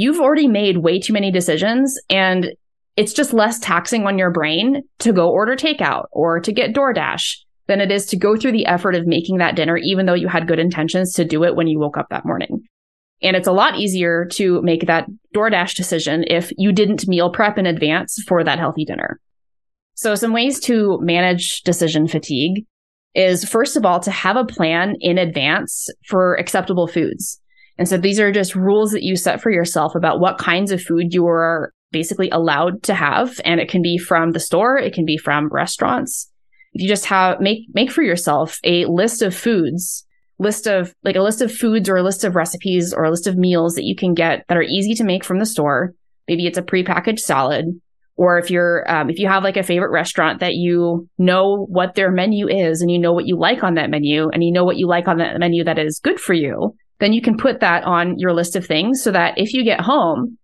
you've 0.00 0.18
already 0.18 0.48
made 0.48 0.78
way 0.78 0.98
too 0.98 1.12
many 1.12 1.30
decisions 1.30 2.00
and 2.08 2.52
it's 2.96 3.12
just 3.12 3.34
less 3.34 3.58
taxing 3.58 4.06
on 4.06 4.16
your 4.16 4.30
brain 4.30 4.82
to 4.98 5.12
go 5.12 5.28
order 5.28 5.56
takeout 5.56 6.06
or 6.10 6.40
to 6.40 6.52
get 6.52 6.74
DoorDash 6.74 7.36
than 7.66 7.82
it 7.82 7.90
is 7.90 8.06
to 8.06 8.16
go 8.16 8.34
through 8.34 8.52
the 8.52 8.64
effort 8.64 8.94
of 8.94 9.06
making 9.06 9.36
that 9.38 9.56
dinner, 9.56 9.76
even 9.76 10.06
though 10.06 10.14
you 10.14 10.26
had 10.26 10.48
good 10.48 10.58
intentions 10.58 11.12
to 11.12 11.24
do 11.26 11.44
it 11.44 11.54
when 11.54 11.66
you 11.66 11.78
woke 11.78 11.98
up 11.98 12.06
that 12.08 12.24
morning. 12.24 12.62
And 13.22 13.36
it's 13.36 13.46
a 13.46 13.52
lot 13.52 13.78
easier 13.78 14.24
to 14.32 14.62
make 14.62 14.86
that 14.86 15.06
DoorDash 15.36 15.74
decision 15.74 16.24
if 16.26 16.50
you 16.56 16.72
didn't 16.72 17.06
meal 17.06 17.30
prep 17.30 17.58
in 17.58 17.66
advance 17.66 18.22
for 18.26 18.42
that 18.42 18.58
healthy 18.58 18.86
dinner. 18.86 19.20
So 19.96 20.14
some 20.14 20.32
ways 20.32 20.60
to 20.60 20.98
manage 21.02 21.60
decision 21.60 22.08
fatigue 22.08 22.64
is 23.14 23.44
first 23.44 23.76
of 23.76 23.84
all, 23.84 24.00
to 24.00 24.10
have 24.10 24.36
a 24.36 24.46
plan 24.46 24.94
in 25.00 25.18
advance 25.18 25.88
for 26.06 26.36
acceptable 26.36 26.86
foods. 26.86 27.39
And 27.80 27.88
so 27.88 27.96
these 27.96 28.20
are 28.20 28.30
just 28.30 28.54
rules 28.54 28.92
that 28.92 29.02
you 29.02 29.16
set 29.16 29.40
for 29.40 29.50
yourself 29.50 29.94
about 29.94 30.20
what 30.20 30.36
kinds 30.36 30.70
of 30.70 30.82
food 30.82 31.14
you 31.14 31.26
are 31.26 31.72
basically 31.92 32.28
allowed 32.28 32.82
to 32.82 32.94
have. 32.94 33.40
And 33.42 33.58
it 33.58 33.70
can 33.70 33.80
be 33.80 33.96
from 33.96 34.32
the 34.32 34.38
store, 34.38 34.76
it 34.76 34.92
can 34.92 35.06
be 35.06 35.16
from 35.16 35.48
restaurants. 35.48 36.30
If 36.74 36.82
you 36.82 36.88
just 36.88 37.06
have 37.06 37.40
make 37.40 37.68
make 37.72 37.90
for 37.90 38.02
yourself 38.02 38.58
a 38.64 38.84
list 38.84 39.22
of 39.22 39.34
foods, 39.34 40.06
list 40.38 40.66
of 40.66 40.94
like 41.04 41.16
a 41.16 41.22
list 41.22 41.40
of 41.40 41.50
foods 41.50 41.88
or 41.88 41.96
a 41.96 42.02
list 42.02 42.22
of 42.22 42.36
recipes 42.36 42.92
or 42.92 43.04
a 43.04 43.10
list 43.10 43.26
of 43.26 43.38
meals 43.38 43.76
that 43.76 43.84
you 43.84 43.96
can 43.96 44.12
get 44.12 44.44
that 44.48 44.58
are 44.58 44.62
easy 44.62 44.92
to 44.96 45.04
make 45.04 45.24
from 45.24 45.38
the 45.38 45.46
store. 45.46 45.94
Maybe 46.28 46.46
it's 46.46 46.58
a 46.58 46.62
prepackaged 46.62 47.20
salad. 47.20 47.64
Or 48.14 48.36
if 48.36 48.50
you're, 48.50 48.84
um, 48.92 49.08
if 49.08 49.18
you 49.18 49.26
have 49.28 49.42
like 49.42 49.56
a 49.56 49.62
favorite 49.62 49.92
restaurant 49.92 50.40
that 50.40 50.52
you 50.52 51.08
know 51.16 51.64
what 51.70 51.94
their 51.94 52.10
menu 52.10 52.46
is 52.46 52.82
and 52.82 52.90
you 52.90 52.98
know 52.98 53.14
what 53.14 53.24
you 53.24 53.38
like 53.38 53.64
on 53.64 53.76
that 53.76 53.88
menu 53.88 54.28
and 54.28 54.44
you 54.44 54.52
know 54.52 54.66
what 54.66 54.76
you 54.76 54.86
like 54.86 55.08
on 55.08 55.16
that 55.16 55.38
menu 55.38 55.64
that 55.64 55.78
is 55.78 55.98
good 56.00 56.20
for 56.20 56.34
you, 56.34 56.76
then 57.00 57.12
you 57.12 57.20
can 57.20 57.36
put 57.36 57.60
that 57.60 57.84
on 57.84 58.18
your 58.18 58.32
list 58.32 58.56
of 58.56 58.66
things 58.66 59.02
so 59.02 59.10
that 59.10 59.34
if 59.36 59.52
you 59.52 59.64
get 59.64 59.80
home 59.80 60.38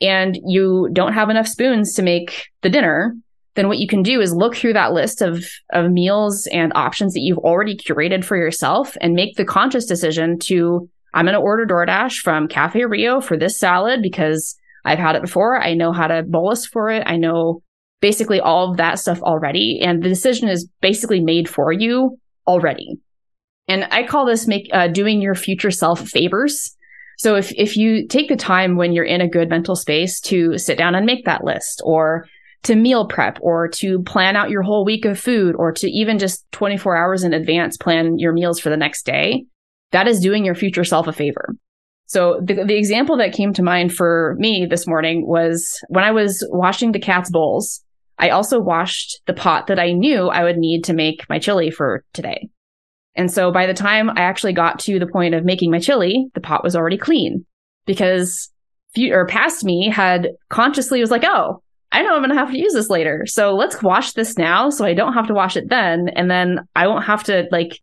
and 0.00 0.38
you 0.46 0.88
don't 0.92 1.14
have 1.14 1.30
enough 1.30 1.48
spoons 1.48 1.94
to 1.94 2.02
make 2.02 2.46
the 2.62 2.70
dinner, 2.70 3.14
then 3.54 3.68
what 3.68 3.78
you 3.78 3.86
can 3.86 4.02
do 4.02 4.20
is 4.20 4.34
look 4.34 4.54
through 4.54 4.72
that 4.72 4.92
list 4.92 5.20
of, 5.20 5.44
of 5.72 5.90
meals 5.90 6.46
and 6.52 6.72
options 6.74 7.12
that 7.14 7.20
you've 7.20 7.38
already 7.38 7.76
curated 7.76 8.24
for 8.24 8.36
yourself 8.36 8.96
and 9.00 9.14
make 9.14 9.36
the 9.36 9.44
conscious 9.44 9.84
decision 9.84 10.38
to, 10.38 10.88
I'm 11.12 11.26
going 11.26 11.34
to 11.34 11.40
order 11.40 11.66
DoorDash 11.66 12.16
from 12.16 12.48
Cafe 12.48 12.84
Rio 12.84 13.20
for 13.20 13.36
this 13.36 13.58
salad 13.58 14.00
because 14.02 14.56
I've 14.84 14.98
had 14.98 15.16
it 15.16 15.22
before. 15.22 15.60
I 15.60 15.74
know 15.74 15.92
how 15.92 16.06
to 16.06 16.22
bolus 16.26 16.66
for 16.66 16.90
it. 16.90 17.02
I 17.06 17.16
know 17.16 17.62
basically 18.00 18.40
all 18.40 18.70
of 18.70 18.78
that 18.78 18.98
stuff 18.98 19.20
already. 19.22 19.80
And 19.82 20.02
the 20.02 20.08
decision 20.08 20.48
is 20.48 20.68
basically 20.80 21.20
made 21.20 21.48
for 21.48 21.72
you 21.72 22.18
already. 22.46 22.98
And 23.68 23.84
I 23.90 24.06
call 24.06 24.26
this 24.26 24.46
make 24.46 24.68
uh, 24.72 24.88
doing 24.88 25.20
your 25.20 25.34
future 25.34 25.70
self 25.70 26.06
favors. 26.08 26.76
So 27.18 27.36
if 27.36 27.52
if 27.56 27.76
you 27.76 28.06
take 28.08 28.28
the 28.28 28.36
time 28.36 28.76
when 28.76 28.92
you're 28.92 29.04
in 29.04 29.20
a 29.20 29.28
good 29.28 29.48
mental 29.48 29.76
space 29.76 30.20
to 30.22 30.58
sit 30.58 30.78
down 30.78 30.94
and 30.94 31.06
make 31.06 31.24
that 31.24 31.44
list 31.44 31.80
or 31.84 32.26
to 32.64 32.76
meal 32.76 33.06
prep 33.06 33.38
or 33.40 33.68
to 33.68 34.02
plan 34.02 34.36
out 34.36 34.50
your 34.50 34.62
whole 34.62 34.84
week 34.84 35.04
of 35.04 35.18
food 35.18 35.54
or 35.56 35.72
to 35.72 35.88
even 35.88 36.18
just 36.18 36.44
24 36.52 36.96
hours 36.96 37.24
in 37.24 37.32
advance 37.32 37.76
plan 37.76 38.18
your 38.18 38.32
meals 38.32 38.60
for 38.60 38.70
the 38.70 38.76
next 38.76 39.04
day, 39.04 39.44
that 39.90 40.06
is 40.06 40.20
doing 40.20 40.44
your 40.44 40.54
future 40.54 40.84
self 40.84 41.06
a 41.06 41.12
favor. 41.12 41.54
So 42.06 42.40
the, 42.44 42.64
the 42.64 42.76
example 42.76 43.16
that 43.18 43.32
came 43.32 43.52
to 43.54 43.62
mind 43.62 43.94
for 43.94 44.36
me 44.38 44.66
this 44.68 44.86
morning 44.86 45.26
was 45.26 45.78
when 45.88 46.04
I 46.04 46.12
was 46.12 46.46
washing 46.50 46.92
the 46.92 46.98
cat's 47.00 47.30
bowls, 47.30 47.82
I 48.18 48.30
also 48.30 48.60
washed 48.60 49.22
the 49.26 49.32
pot 49.32 49.68
that 49.68 49.78
I 49.78 49.92
knew 49.92 50.28
I 50.28 50.44
would 50.44 50.58
need 50.58 50.84
to 50.84 50.92
make 50.92 51.28
my 51.28 51.38
chili 51.38 51.70
for 51.70 52.04
today. 52.12 52.48
And 53.14 53.30
so 53.30 53.52
by 53.52 53.66
the 53.66 53.74
time 53.74 54.10
I 54.10 54.22
actually 54.22 54.54
got 54.54 54.78
to 54.80 54.98
the 54.98 55.06
point 55.06 55.34
of 55.34 55.44
making 55.44 55.70
my 55.70 55.78
chili, 55.78 56.28
the 56.34 56.40
pot 56.40 56.64
was 56.64 56.74
already 56.74 56.98
clean 56.98 57.44
because 57.86 58.50
or 58.98 59.26
past 59.26 59.64
me 59.64 59.88
had 59.88 60.28
consciously 60.50 61.00
was 61.00 61.10
like, 61.10 61.24
oh, 61.24 61.62
I 61.90 62.02
know 62.02 62.14
I'm 62.14 62.20
going 62.20 62.30
to 62.30 62.36
have 62.36 62.50
to 62.50 62.58
use 62.58 62.72
this 62.72 62.90
later. 62.90 63.24
So 63.26 63.54
let's 63.54 63.82
wash 63.82 64.12
this 64.12 64.38
now 64.38 64.70
so 64.70 64.84
I 64.84 64.94
don't 64.94 65.12
have 65.12 65.26
to 65.28 65.34
wash 65.34 65.56
it 65.56 65.68
then. 65.68 66.08
And 66.14 66.30
then 66.30 66.60
I 66.74 66.86
won't 66.86 67.04
have 67.04 67.24
to 67.24 67.46
like 67.50 67.78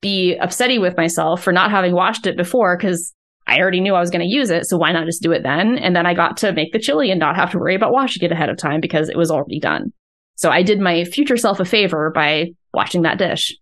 be 0.00 0.36
upsetty 0.40 0.80
with 0.80 0.96
myself 0.96 1.42
for 1.42 1.52
not 1.52 1.70
having 1.70 1.94
washed 1.94 2.26
it 2.26 2.36
before 2.36 2.76
because 2.76 3.14
I 3.46 3.60
already 3.60 3.80
knew 3.80 3.94
I 3.94 4.00
was 4.00 4.10
going 4.10 4.28
to 4.28 4.34
use 4.34 4.50
it. 4.50 4.66
So 4.66 4.76
why 4.76 4.92
not 4.92 5.06
just 5.06 5.22
do 5.22 5.32
it 5.32 5.42
then? 5.42 5.78
And 5.78 5.94
then 5.94 6.06
I 6.06 6.14
got 6.14 6.36
to 6.38 6.52
make 6.52 6.72
the 6.72 6.78
chili 6.78 7.10
and 7.10 7.20
not 7.20 7.36
have 7.36 7.50
to 7.52 7.58
worry 7.58 7.74
about 7.74 7.92
washing 7.92 8.24
it 8.24 8.32
ahead 8.32 8.48
of 8.48 8.56
time 8.56 8.80
because 8.80 9.08
it 9.08 9.16
was 9.16 9.30
already 9.30 9.60
done. 9.60 9.92
So 10.34 10.50
I 10.50 10.62
did 10.62 10.80
my 10.80 11.04
future 11.04 11.36
self 11.36 11.60
a 11.60 11.64
favor 11.64 12.10
by 12.12 12.50
washing 12.74 13.02
that 13.02 13.18
dish. 13.18 13.56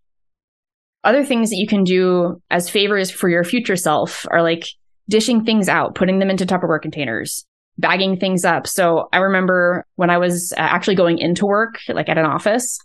Other 1.03 1.25
things 1.25 1.51
that 1.51 1.57
you 1.57 1.67
can 1.67 1.85
do 1.85 2.43
as 2.51 2.69
favors 2.69 3.11
for 3.11 3.29
your 3.29 3.45
future 3.45 3.77
self 3.77 4.27
are 4.31 4.43
like 4.43 4.67
dishing 5.09 5.45
things 5.45 5.69
out, 5.69 5.95
putting 5.95 6.19
them 6.19 6.31
into 6.31 6.45
Tupperware 6.45 6.81
containers, 6.81 7.45
bagging 7.79 8.19
things 8.19 8.45
up. 8.45 8.67
So 8.67 9.09
I 9.13 9.19
remember 9.19 9.87
when 9.97 10.11
I 10.11 10.19
was 10.19 10.53
uh, 10.57 10.61
actually 10.61 10.97
going 10.97 11.19
into 11.19 11.47
work, 11.47 11.79
like 11.89 12.09
at 12.09 12.19
an 12.19 12.27
office, 12.27 12.79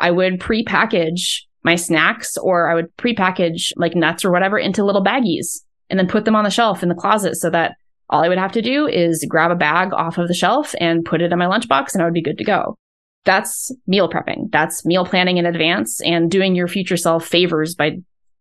I 0.00 0.10
would 0.10 0.40
pre-package 0.40 1.46
my 1.62 1.76
snacks 1.76 2.36
or 2.36 2.70
I 2.70 2.74
would 2.74 2.96
pre-package 2.96 3.72
like 3.76 3.94
nuts 3.94 4.24
or 4.24 4.32
whatever 4.32 4.58
into 4.58 4.84
little 4.84 5.04
baggies 5.04 5.60
and 5.90 5.98
then 5.98 6.08
put 6.08 6.24
them 6.24 6.36
on 6.36 6.44
the 6.44 6.50
shelf 6.50 6.82
in 6.82 6.88
the 6.88 6.94
closet 6.94 7.36
so 7.36 7.50
that 7.50 7.76
all 8.08 8.24
I 8.24 8.28
would 8.28 8.38
have 8.38 8.52
to 8.52 8.62
do 8.62 8.86
is 8.88 9.24
grab 9.28 9.52
a 9.52 9.56
bag 9.56 9.92
off 9.92 10.18
of 10.18 10.26
the 10.26 10.34
shelf 10.34 10.74
and 10.80 11.04
put 11.04 11.22
it 11.22 11.32
in 11.32 11.38
my 11.38 11.46
lunchbox 11.46 11.92
and 11.92 12.02
I 12.02 12.04
would 12.04 12.14
be 12.14 12.22
good 12.22 12.38
to 12.38 12.44
go. 12.44 12.76
That's 13.24 13.70
meal 13.86 14.08
prepping. 14.08 14.50
That's 14.50 14.84
meal 14.84 15.04
planning 15.04 15.36
in 15.36 15.46
advance 15.46 16.00
and 16.00 16.30
doing 16.30 16.54
your 16.54 16.68
future 16.68 16.96
self 16.96 17.26
favors 17.26 17.74
by 17.74 17.98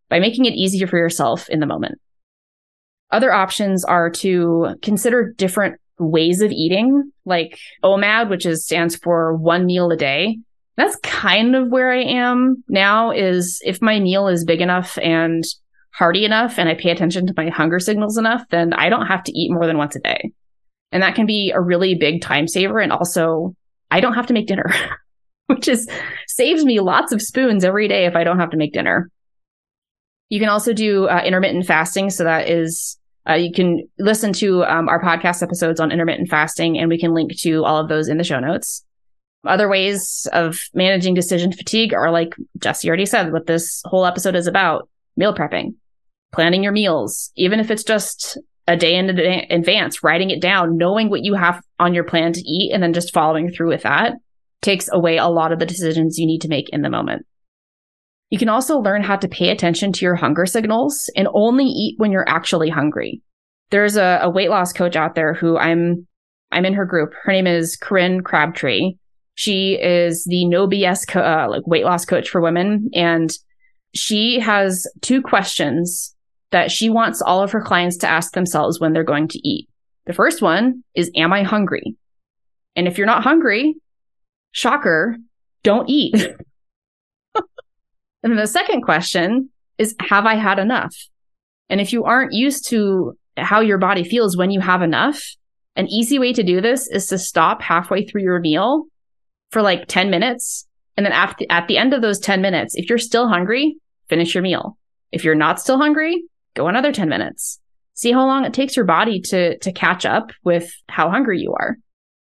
by 0.09 0.19
making 0.19 0.45
it 0.45 0.53
easier 0.53 0.87
for 0.87 0.97
yourself 0.97 1.49
in 1.49 1.59
the 1.59 1.65
moment. 1.65 1.99
Other 3.11 3.31
options 3.31 3.83
are 3.83 4.09
to 4.11 4.75
consider 4.81 5.33
different 5.35 5.79
ways 5.99 6.41
of 6.41 6.51
eating, 6.51 7.11
like 7.25 7.59
OMAD, 7.83 8.29
which 8.29 8.45
is 8.45 8.65
stands 8.65 8.95
for 8.95 9.35
one 9.35 9.65
meal 9.65 9.91
a 9.91 9.97
day. 9.97 10.39
That's 10.77 10.95
kind 10.97 11.55
of 11.55 11.69
where 11.69 11.91
I 11.91 12.03
am 12.03 12.63
now 12.69 13.11
is 13.11 13.59
if 13.65 13.81
my 13.81 13.99
meal 13.99 14.27
is 14.27 14.45
big 14.45 14.61
enough 14.61 14.97
and 14.99 15.43
hearty 15.91 16.23
enough 16.23 16.57
and 16.57 16.69
I 16.69 16.75
pay 16.75 16.91
attention 16.91 17.27
to 17.27 17.33
my 17.35 17.49
hunger 17.49 17.79
signals 17.79 18.17
enough, 18.17 18.43
then 18.49 18.73
I 18.73 18.89
don't 18.89 19.07
have 19.07 19.23
to 19.23 19.37
eat 19.37 19.51
more 19.51 19.67
than 19.67 19.77
once 19.77 19.95
a 19.97 19.99
day. 19.99 20.31
And 20.91 21.03
that 21.03 21.15
can 21.15 21.25
be 21.25 21.51
a 21.53 21.61
really 21.61 21.95
big 21.95 22.21
time 22.21 22.47
saver. 22.47 22.79
And 22.79 22.93
also 22.93 23.55
I 23.91 23.99
don't 23.99 24.13
have 24.13 24.27
to 24.27 24.33
make 24.33 24.47
dinner, 24.47 24.71
which 25.47 25.67
is 25.67 25.87
saves 26.27 26.63
me 26.65 26.79
lots 26.79 27.11
of 27.11 27.21
spoons 27.21 27.63
every 27.63 27.87
day 27.87 28.05
if 28.05 28.15
I 28.15 28.23
don't 28.23 28.39
have 28.39 28.51
to 28.51 28.57
make 28.57 28.73
dinner. 28.73 29.09
You 30.29 30.39
can 30.39 30.49
also 30.49 30.73
do 30.73 31.07
uh, 31.07 31.21
intermittent 31.25 31.65
fasting. 31.65 32.11
So 32.11 32.23
that 32.23 32.49
is, 32.49 32.97
uh, 33.27 33.33
you 33.33 33.51
can 33.51 33.87
listen 33.97 34.31
to 34.33 34.63
um, 34.63 34.87
our 34.87 35.01
podcast 35.01 35.41
episodes 35.41 35.79
on 35.79 35.91
intermittent 35.91 36.29
fasting, 36.29 36.77
and 36.77 36.87
we 36.87 36.99
can 36.99 37.13
link 37.13 37.35
to 37.39 37.65
all 37.65 37.77
of 37.77 37.89
those 37.89 38.07
in 38.07 38.17
the 38.17 38.23
show 38.23 38.39
notes. 38.39 38.85
Other 39.45 39.69
ways 39.69 40.27
of 40.33 40.59
managing 40.73 41.13
decision 41.13 41.51
fatigue 41.51 41.93
are 41.93 42.11
like 42.11 42.35
Jessie 42.57 42.89
already 42.89 43.05
said, 43.05 43.31
what 43.31 43.47
this 43.47 43.81
whole 43.85 44.05
episode 44.05 44.35
is 44.35 44.47
about 44.47 44.89
meal 45.15 45.33
prepping, 45.33 45.75
planning 46.31 46.61
your 46.61 46.73
meals, 46.73 47.31
even 47.35 47.59
if 47.59 47.71
it's 47.71 47.83
just 47.83 48.37
a 48.69 48.77
day 48.77 48.95
in 48.95 49.09
advance, 49.09 50.03
writing 50.03 50.29
it 50.29 50.41
down, 50.41 50.77
knowing 50.77 51.09
what 51.09 51.23
you 51.23 51.33
have 51.33 51.59
on 51.79 51.95
your 51.95 52.03
plan 52.03 52.31
to 52.33 52.41
eat, 52.41 52.71
and 52.71 52.83
then 52.83 52.93
just 52.93 53.11
following 53.11 53.51
through 53.51 53.69
with 53.69 53.81
that 53.81 54.13
takes 54.61 54.89
away 54.91 55.17
a 55.17 55.27
lot 55.27 55.51
of 55.51 55.57
the 55.57 55.65
decisions 55.65 56.17
you 56.17 56.27
need 56.27 56.41
to 56.41 56.49
make 56.49 56.69
in 56.69 56.81
the 56.81 56.89
moment. 56.89 57.25
You 58.29 58.37
can 58.37 58.49
also 58.49 58.77
learn 58.77 59.01
how 59.01 59.15
to 59.15 59.27
pay 59.27 59.49
attention 59.49 59.91
to 59.93 60.05
your 60.05 60.15
hunger 60.15 60.45
signals 60.45 61.09
and 61.15 61.27
only 61.33 61.65
eat 61.65 61.95
when 61.97 62.11
you're 62.11 62.29
actually 62.29 62.69
hungry. 62.69 63.23
There's 63.71 63.95
a, 63.95 64.19
a 64.21 64.29
weight 64.29 64.49
loss 64.49 64.71
coach 64.71 64.95
out 64.95 65.15
there 65.15 65.33
who 65.33 65.57
I'm 65.57 66.07
I'm 66.51 66.65
in 66.65 66.73
her 66.73 66.85
group. 66.85 67.13
Her 67.23 67.31
name 67.31 67.47
is 67.47 67.75
Corinne 67.75 68.21
Crabtree. 68.21 68.97
She 69.33 69.79
is 69.81 70.25
the 70.25 70.45
no 70.45 70.67
BS 70.67 71.07
co- 71.07 71.21
uh, 71.21 71.47
like 71.49 71.65
weight 71.65 71.85
loss 71.85 72.05
coach 72.05 72.29
for 72.29 72.41
women, 72.41 72.89
and 72.93 73.31
she 73.95 74.39
has 74.39 74.85
two 75.01 75.21
questions 75.21 76.13
that 76.51 76.71
she 76.71 76.89
wants 76.89 77.21
all 77.21 77.41
of 77.41 77.51
her 77.51 77.61
clients 77.61 77.97
to 77.97 78.09
ask 78.09 78.33
themselves 78.33 78.79
when 78.79 78.93
they're 78.93 79.03
going 79.03 79.27
to 79.29 79.47
eat. 79.47 79.69
The 80.05 80.13
first 80.13 80.41
one 80.41 80.83
is, 80.95 81.11
Am 81.15 81.31
I 81.31 81.43
hungry? 81.43 81.95
And 82.75 82.87
if 82.87 82.97
you're 82.97 83.07
not 83.07 83.23
hungry, 83.23 83.75
shocker, 84.51 85.17
don't 85.63 85.89
eat. 85.89 86.15
and 88.23 88.37
the 88.37 88.47
second 88.47 88.81
question 88.81 89.49
is, 89.77 89.95
Have 89.99 90.25
I 90.25 90.35
had 90.35 90.59
enough? 90.59 90.95
And 91.69 91.79
if 91.79 91.93
you 91.93 92.05
aren't 92.05 92.33
used 92.33 92.69
to 92.69 93.17
how 93.37 93.61
your 93.61 93.77
body 93.77 94.03
feels 94.03 94.35
when 94.35 94.51
you 94.51 94.59
have 94.59 94.81
enough, 94.81 95.23
an 95.75 95.87
easy 95.87 96.19
way 96.19 96.33
to 96.33 96.43
do 96.43 96.61
this 96.61 96.87
is 96.87 97.07
to 97.07 97.17
stop 97.17 97.61
halfway 97.61 98.05
through 98.05 98.23
your 98.23 98.39
meal 98.39 98.85
for 99.51 99.61
like 99.61 99.87
10 99.87 100.09
minutes. 100.09 100.65
And 100.97 101.05
then 101.05 101.13
at 101.13 101.37
the, 101.37 101.49
at 101.49 101.67
the 101.67 101.77
end 101.77 101.93
of 101.93 102.01
those 102.01 102.19
10 102.19 102.41
minutes, 102.41 102.75
if 102.75 102.89
you're 102.89 102.97
still 102.97 103.29
hungry, 103.29 103.77
finish 104.09 104.33
your 104.33 104.43
meal. 104.43 104.77
If 105.11 105.23
you're 105.23 105.35
not 105.35 105.59
still 105.59 105.77
hungry, 105.77 106.23
go 106.55 106.67
another 106.67 106.91
10 106.91 107.09
minutes. 107.09 107.59
See 107.93 108.11
how 108.11 108.25
long 108.25 108.45
it 108.45 108.53
takes 108.53 108.75
your 108.75 108.85
body 108.85 109.19
to 109.25 109.57
to 109.59 109.73
catch 109.73 110.05
up 110.05 110.31
with 110.43 110.71
how 110.87 111.09
hungry 111.09 111.39
you 111.39 111.53
are. 111.59 111.77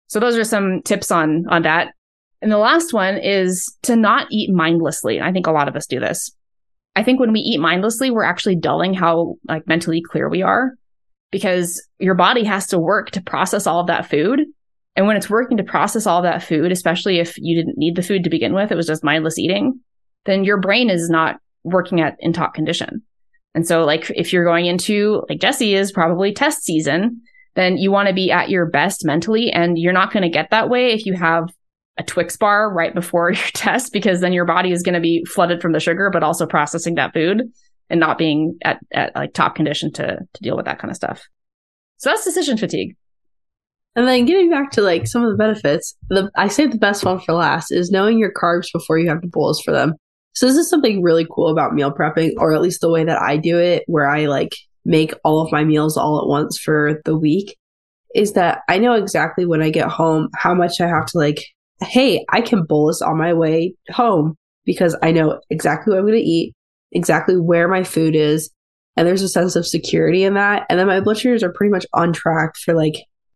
So 0.07 0.19
those 0.19 0.37
are 0.37 0.43
some 0.43 0.81
tips 0.83 1.11
on 1.11 1.45
on 1.49 1.63
that. 1.63 1.93
And 2.41 2.51
the 2.51 2.57
last 2.57 2.93
one 2.93 3.17
is 3.17 3.73
to 3.83 3.95
not 3.95 4.27
eat 4.29 4.53
mindlessly. 4.53 5.21
I 5.21 5.31
think 5.31 5.47
a 5.47 5.51
lot 5.51 5.69
of 5.69 5.75
us 5.75 5.87
do 5.87 5.99
this. 6.01 6.31
I 6.95 7.03
think 7.03 7.19
when 7.19 7.31
we 7.31 7.39
eat 7.39 7.59
mindlessly, 7.59 8.11
we're 8.11 8.23
actually 8.23 8.57
dulling 8.57 8.93
how 8.93 9.35
like 9.47 9.67
mentally 9.67 10.01
clear 10.01 10.29
we 10.29 10.41
are 10.41 10.73
because 11.31 11.81
your 11.97 12.13
body 12.13 12.43
has 12.43 12.67
to 12.67 12.79
work 12.79 13.11
to 13.11 13.21
process 13.21 13.65
all 13.65 13.79
of 13.79 13.87
that 13.87 14.09
food. 14.09 14.41
And 14.95 15.07
when 15.07 15.17
it's 15.17 15.29
working 15.29 15.57
to 15.57 15.63
process 15.63 16.05
all 16.05 16.19
of 16.19 16.23
that 16.23 16.43
food, 16.43 16.71
especially 16.71 17.19
if 17.19 17.35
you 17.37 17.55
didn't 17.55 17.77
need 17.77 17.95
the 17.95 18.03
food 18.03 18.23
to 18.25 18.29
begin 18.29 18.53
with, 18.53 18.71
it 18.71 18.75
was 18.75 18.85
just 18.85 19.03
mindless 19.03 19.39
eating, 19.39 19.79
then 20.25 20.43
your 20.43 20.59
brain 20.59 20.89
is 20.89 21.09
not 21.09 21.37
working 21.63 22.01
at 22.01 22.15
in 22.19 22.33
top 22.33 22.53
condition. 22.53 23.01
And 23.55 23.67
so 23.67 23.83
like 23.83 24.09
if 24.15 24.33
you're 24.33 24.45
going 24.45 24.65
into 24.65 25.23
like 25.29 25.39
Jessie 25.39 25.75
is 25.75 25.91
probably 25.91 26.33
test 26.33 26.63
season, 26.63 27.21
then 27.55 27.77
you 27.77 27.91
want 27.91 28.07
to 28.07 28.13
be 28.13 28.31
at 28.31 28.49
your 28.49 28.65
best 28.65 29.05
mentally 29.05 29.51
and 29.51 29.77
you're 29.77 29.93
not 29.93 30.11
going 30.11 30.23
to 30.23 30.29
get 30.29 30.49
that 30.49 30.69
way 30.69 30.91
if 30.91 31.05
you 31.05 31.13
have 31.13 31.49
a 31.97 32.03
Twix 32.03 32.35
bar 32.35 32.73
right 32.73 32.93
before 32.93 33.31
your 33.33 33.47
test 33.53 33.93
because 33.93 34.21
then 34.21 34.33
your 34.33 34.45
body 34.45 34.71
is 34.71 34.81
going 34.81 34.95
to 34.95 35.01
be 35.01 35.23
flooded 35.25 35.61
from 35.61 35.71
the 35.71 35.79
sugar 35.79 36.09
but 36.11 36.23
also 36.23 36.45
processing 36.45 36.95
that 36.95 37.13
food 37.13 37.43
and 37.89 37.99
not 37.99 38.17
being 38.17 38.57
at, 38.63 38.79
at 38.91 39.15
like 39.15 39.33
top 39.33 39.55
condition 39.55 39.91
to 39.93 40.17
to 40.33 40.43
deal 40.43 40.57
with 40.57 40.65
that 40.65 40.79
kind 40.79 40.89
of 40.89 40.95
stuff. 40.95 41.23
So 41.97 42.09
that's 42.09 42.25
decision 42.25 42.57
fatigue. 42.57 42.95
And 43.95 44.07
then 44.07 44.25
getting 44.25 44.49
back 44.49 44.71
to 44.71 44.81
like 44.81 45.05
some 45.05 45.23
of 45.23 45.29
the 45.29 45.37
benefits, 45.37 45.95
the 46.09 46.31
I 46.35 46.47
say 46.47 46.65
the 46.65 46.77
best 46.77 47.05
one 47.05 47.19
for 47.19 47.33
last 47.33 47.71
is 47.71 47.91
knowing 47.91 48.17
your 48.17 48.33
carbs 48.33 48.67
before 48.73 48.97
you 48.97 49.07
have 49.09 49.21
to 49.21 49.27
bolus 49.27 49.61
for 49.63 49.71
them. 49.71 49.93
So 50.33 50.47
this 50.47 50.57
is 50.57 50.69
something 50.69 51.01
really 51.01 51.27
cool 51.29 51.49
about 51.49 51.73
meal 51.73 51.91
prepping, 51.91 52.31
or 52.37 52.53
at 52.53 52.61
least 52.61 52.81
the 52.81 52.91
way 52.91 53.03
that 53.03 53.21
I 53.21 53.37
do 53.37 53.59
it, 53.59 53.83
where 53.87 54.09
I 54.09 54.25
like 54.25 54.55
make 54.85 55.13
all 55.23 55.41
of 55.41 55.51
my 55.51 55.63
meals 55.63 55.97
all 55.97 56.19
at 56.19 56.27
once 56.27 56.57
for 56.57 57.01
the 57.05 57.17
week, 57.17 57.55
is 58.15 58.33
that 58.33 58.61
I 58.67 58.79
know 58.79 58.93
exactly 58.93 59.45
when 59.45 59.61
I 59.61 59.69
get 59.69 59.87
home 59.87 60.29
how 60.35 60.53
much 60.53 60.81
I 60.81 60.87
have 60.87 61.05
to 61.07 61.17
like, 61.17 61.43
hey, 61.81 62.25
I 62.29 62.41
can 62.41 62.65
bolus 62.65 63.01
on 63.01 63.17
my 63.17 63.33
way 63.33 63.75
home 63.91 64.35
because 64.65 64.95
I 65.01 65.11
know 65.11 65.39
exactly 65.49 65.91
what 65.91 65.99
I'm 65.99 66.07
going 66.07 66.19
to 66.19 66.25
eat, 66.25 66.53
exactly 66.91 67.39
where 67.39 67.67
my 67.67 67.83
food 67.83 68.15
is, 68.15 68.49
and 68.95 69.07
there's 69.07 69.23
a 69.23 69.29
sense 69.29 69.55
of 69.55 69.67
security 69.67 70.23
in 70.23 70.35
that. 70.35 70.65
And 70.69 70.79
then 70.79 70.87
my 70.87 70.99
blood 70.99 71.17
sugars 71.17 71.43
are 71.43 71.51
pretty 71.51 71.71
much 71.71 71.85
on 71.93 72.13
track 72.13 72.55
for 72.55 72.73
like 72.73 72.95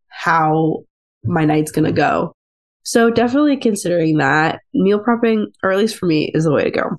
how 0.09 0.83
my 1.23 1.45
night's 1.45 1.71
going 1.71 1.85
to 1.85 1.91
go. 1.91 2.33
So 2.87 3.09
definitely 3.09 3.57
considering 3.57 4.15
that 4.19 4.61
meal 4.73 5.03
prepping, 5.03 5.47
or 5.61 5.73
at 5.73 5.77
least 5.77 5.97
for 5.97 6.05
me, 6.05 6.31
is 6.33 6.45
the 6.45 6.53
way 6.53 6.63
to 6.63 6.71
go. 6.71 6.91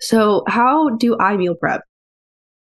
So 0.00 0.42
how 0.48 0.96
do 0.96 1.18
I 1.20 1.36
meal 1.36 1.54
prep? 1.54 1.82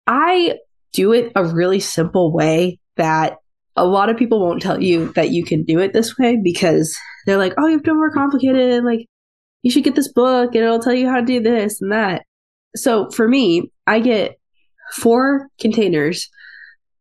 I 0.08 0.56
do 0.94 1.14
it 1.14 1.32
a 1.36 1.46
really 1.46 1.80
simple 1.80 2.34
way 2.34 2.80
that 2.98 3.36
a 3.76 3.86
lot 3.86 4.10
of 4.10 4.18
people 4.18 4.40
won't 4.40 4.64
tell 4.64 4.82
you 4.82 5.14
that 5.14 5.30
you 5.30 5.46
can 5.46 5.64
do 5.64 5.78
it 5.78 5.94
this 5.94 6.18
way 6.18 6.40
because 6.44 6.98
they're 7.28 7.38
like, 7.38 7.54
oh, 7.60 7.68
you 7.68 7.74
have 7.74 7.84
to 7.84 7.92
overcomplicate 7.92 8.58
it. 8.58 8.78
And 8.78 8.86
like, 8.86 9.06
you 9.62 9.70
should 9.70 9.84
get 9.84 9.94
this 9.94 10.12
book 10.12 10.56
and 10.56 10.64
it'll 10.64 10.80
tell 10.80 10.96
you 10.96 11.08
how 11.08 11.20
to 11.20 11.26
do 11.26 11.40
this 11.40 11.84
and 11.84 11.92
that. 11.92 12.24
So 12.76 13.12
for 13.12 13.28
me, 13.28 13.72
I 13.86 14.00
get 14.00 14.40
four 14.94 15.50
containers 15.60 16.32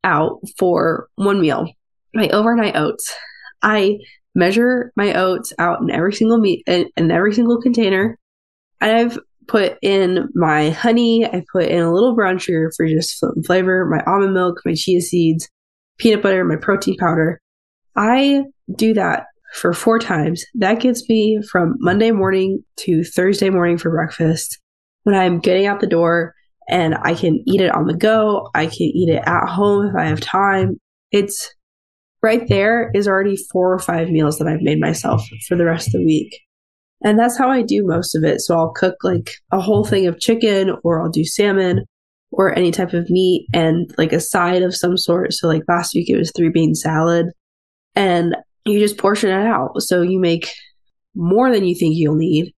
out 0.05 0.41
for 0.59 1.09
one 1.15 1.41
meal. 1.41 1.73
My 2.13 2.29
overnight 2.29 2.77
oats. 2.77 3.15
I 3.63 3.97
measure 4.35 4.93
my 4.97 5.15
oats 5.15 5.53
out 5.59 5.81
in 5.81 5.91
every 5.91 6.13
single 6.13 6.39
meat 6.39 6.63
in, 6.67 6.89
in 6.97 7.11
every 7.11 7.35
single 7.35 7.61
container. 7.61 8.19
And 8.81 8.91
I've 8.91 9.19
put 9.49 9.79
in 9.83 10.29
my 10.35 10.71
honey. 10.71 11.27
I 11.27 11.45
put 11.53 11.67
in 11.67 11.83
a 11.83 11.93
little 11.93 12.15
brown 12.15 12.39
sugar 12.39 12.73
for 12.77 12.87
just 12.87 13.23
flavor, 13.45 13.87
my 13.87 14.03
almond 14.07 14.35
milk, 14.35 14.61
my 14.65 14.75
chia 14.75 15.01
seeds, 15.01 15.49
peanut 15.99 16.23
butter, 16.23 16.45
my 16.45 16.57
protein 16.57 16.97
powder. 16.97 17.41
I 17.97 18.45
do 18.75 18.95
that 18.95 19.27
for 19.55 19.73
four 19.73 19.99
times. 19.99 20.45
That 20.55 20.81
gets 20.81 21.09
me 21.09 21.41
from 21.51 21.77
Monday 21.79 22.11
morning 22.11 22.65
to 22.79 23.05
Thursday 23.05 23.51
morning 23.51 23.79
for 23.79 23.91
breakfast 23.91 24.59
when 25.03 25.15
I'm 25.15 25.41
getting 25.41 25.67
out 25.67 25.81
the 25.81 25.87
door 25.87 26.35
and 26.69 26.95
I 27.03 27.15
can 27.15 27.43
eat 27.47 27.61
it 27.61 27.75
on 27.75 27.87
the 27.87 27.97
go. 27.97 28.49
I 28.55 28.67
can 28.67 28.83
eat 28.83 29.11
it 29.11 29.23
at 29.27 29.49
home 29.49 29.89
if 29.89 29.95
I 29.95 30.07
have 30.07 30.21
time. 30.21 30.79
It's 31.11 31.53
right 32.23 32.47
there 32.49 32.91
is 32.95 33.09
already 33.09 33.37
four 33.51 33.73
or 33.73 33.79
five 33.79 34.09
meals 34.09 34.39
that 34.39 34.49
I've 34.49 34.63
made 34.63 34.81
myself 34.81 35.23
for 35.49 35.57
the 35.57 35.65
rest 35.65 35.89
of 35.89 35.93
the 35.93 36.05
week. 36.05 36.39
And 37.05 37.19
that's 37.19 37.37
how 37.37 37.49
I 37.49 37.63
do 37.63 37.85
most 37.85 38.15
of 38.15 38.23
it. 38.23 38.41
So 38.41 38.57
I'll 38.57 38.73
cook 38.73 38.95
like 39.03 39.31
a 39.51 39.61
whole 39.61 39.85
thing 39.85 40.07
of 40.07 40.21
chicken 40.21 40.77
or 40.85 41.03
I'll 41.03 41.11
do 41.11 41.25
salmon 41.25 41.85
or 42.31 42.57
any 42.57 42.71
type 42.71 42.93
of 42.93 43.11
meat 43.11 43.47
and 43.53 43.93
like 43.99 44.13
a 44.13 44.21
side 44.21 44.63
of 44.63 44.75
some 44.75 44.97
sort. 44.97 45.33
So 45.33 45.49
like 45.49 45.63
last 45.69 45.95
week 45.95 46.09
it 46.09 46.17
was 46.17 46.33
three 46.35 46.51
bean 46.51 46.75
salad 46.75 47.27
and 47.95 48.37
you 48.65 48.79
just 48.79 48.99
portion 48.99 49.31
it 49.31 49.47
out. 49.47 49.83
So 49.83 50.01
you 50.01 50.21
make 50.21 50.49
more 51.15 51.53
than 51.53 51.65
you 51.65 51.75
think 51.75 51.97
you'll 51.97 52.15
need. 52.15 52.55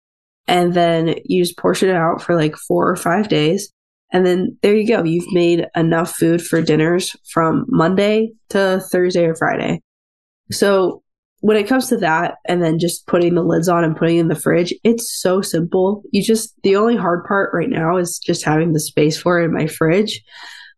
And 0.47 0.75
then 0.75 1.15
you 1.25 1.43
just 1.43 1.57
portion 1.57 1.89
it 1.89 1.97
out 1.97 2.23
for 2.23 2.37
like 2.37 2.55
four 2.55 2.89
or 2.89 2.97
five 2.97 3.29
days. 3.29 3.73
And 4.15 4.25
then 4.25 4.57
there 4.63 4.75
you 4.75 4.87
go. 4.87 5.03
You've 5.03 5.33
made 5.33 5.67
enough 5.77 6.15
food 6.15 6.41
for 6.41 6.63
dinners 6.63 7.15
from 7.33 7.67
Monday 7.69 8.31
to 8.51 8.81
Thursday 8.91 9.27
or 9.27 9.35
Friday. 9.35 9.83
So 10.53 11.03
when 11.41 11.57
it 11.57 11.67
comes 11.67 11.89
to 11.89 11.97
that 11.99 12.37
and 12.47 12.63
then 12.63 12.79
just 12.79 13.07
putting 13.09 13.35
the 13.35 13.43
lids 13.43 13.69
on 13.69 13.83
and 13.83 13.97
putting 13.97 14.19
in 14.19 14.29
the 14.29 14.37
fridge, 14.37 14.73
it's 14.85 15.21
so 15.21 15.43
simple. 15.43 16.03
You 16.13 16.23
just, 16.23 16.55
the 16.63 16.77
only 16.77 16.97
hard 16.97 17.25
part 17.27 17.51
right 17.53 17.69
now 17.69 17.97
is 17.97 18.19
just 18.19 18.45
having 18.45 18.73
the 18.73 18.81
space 18.81 19.21
for 19.21 19.41
it 19.41 19.47
in 19.47 19.53
my 19.53 19.67
fridge 19.67 20.23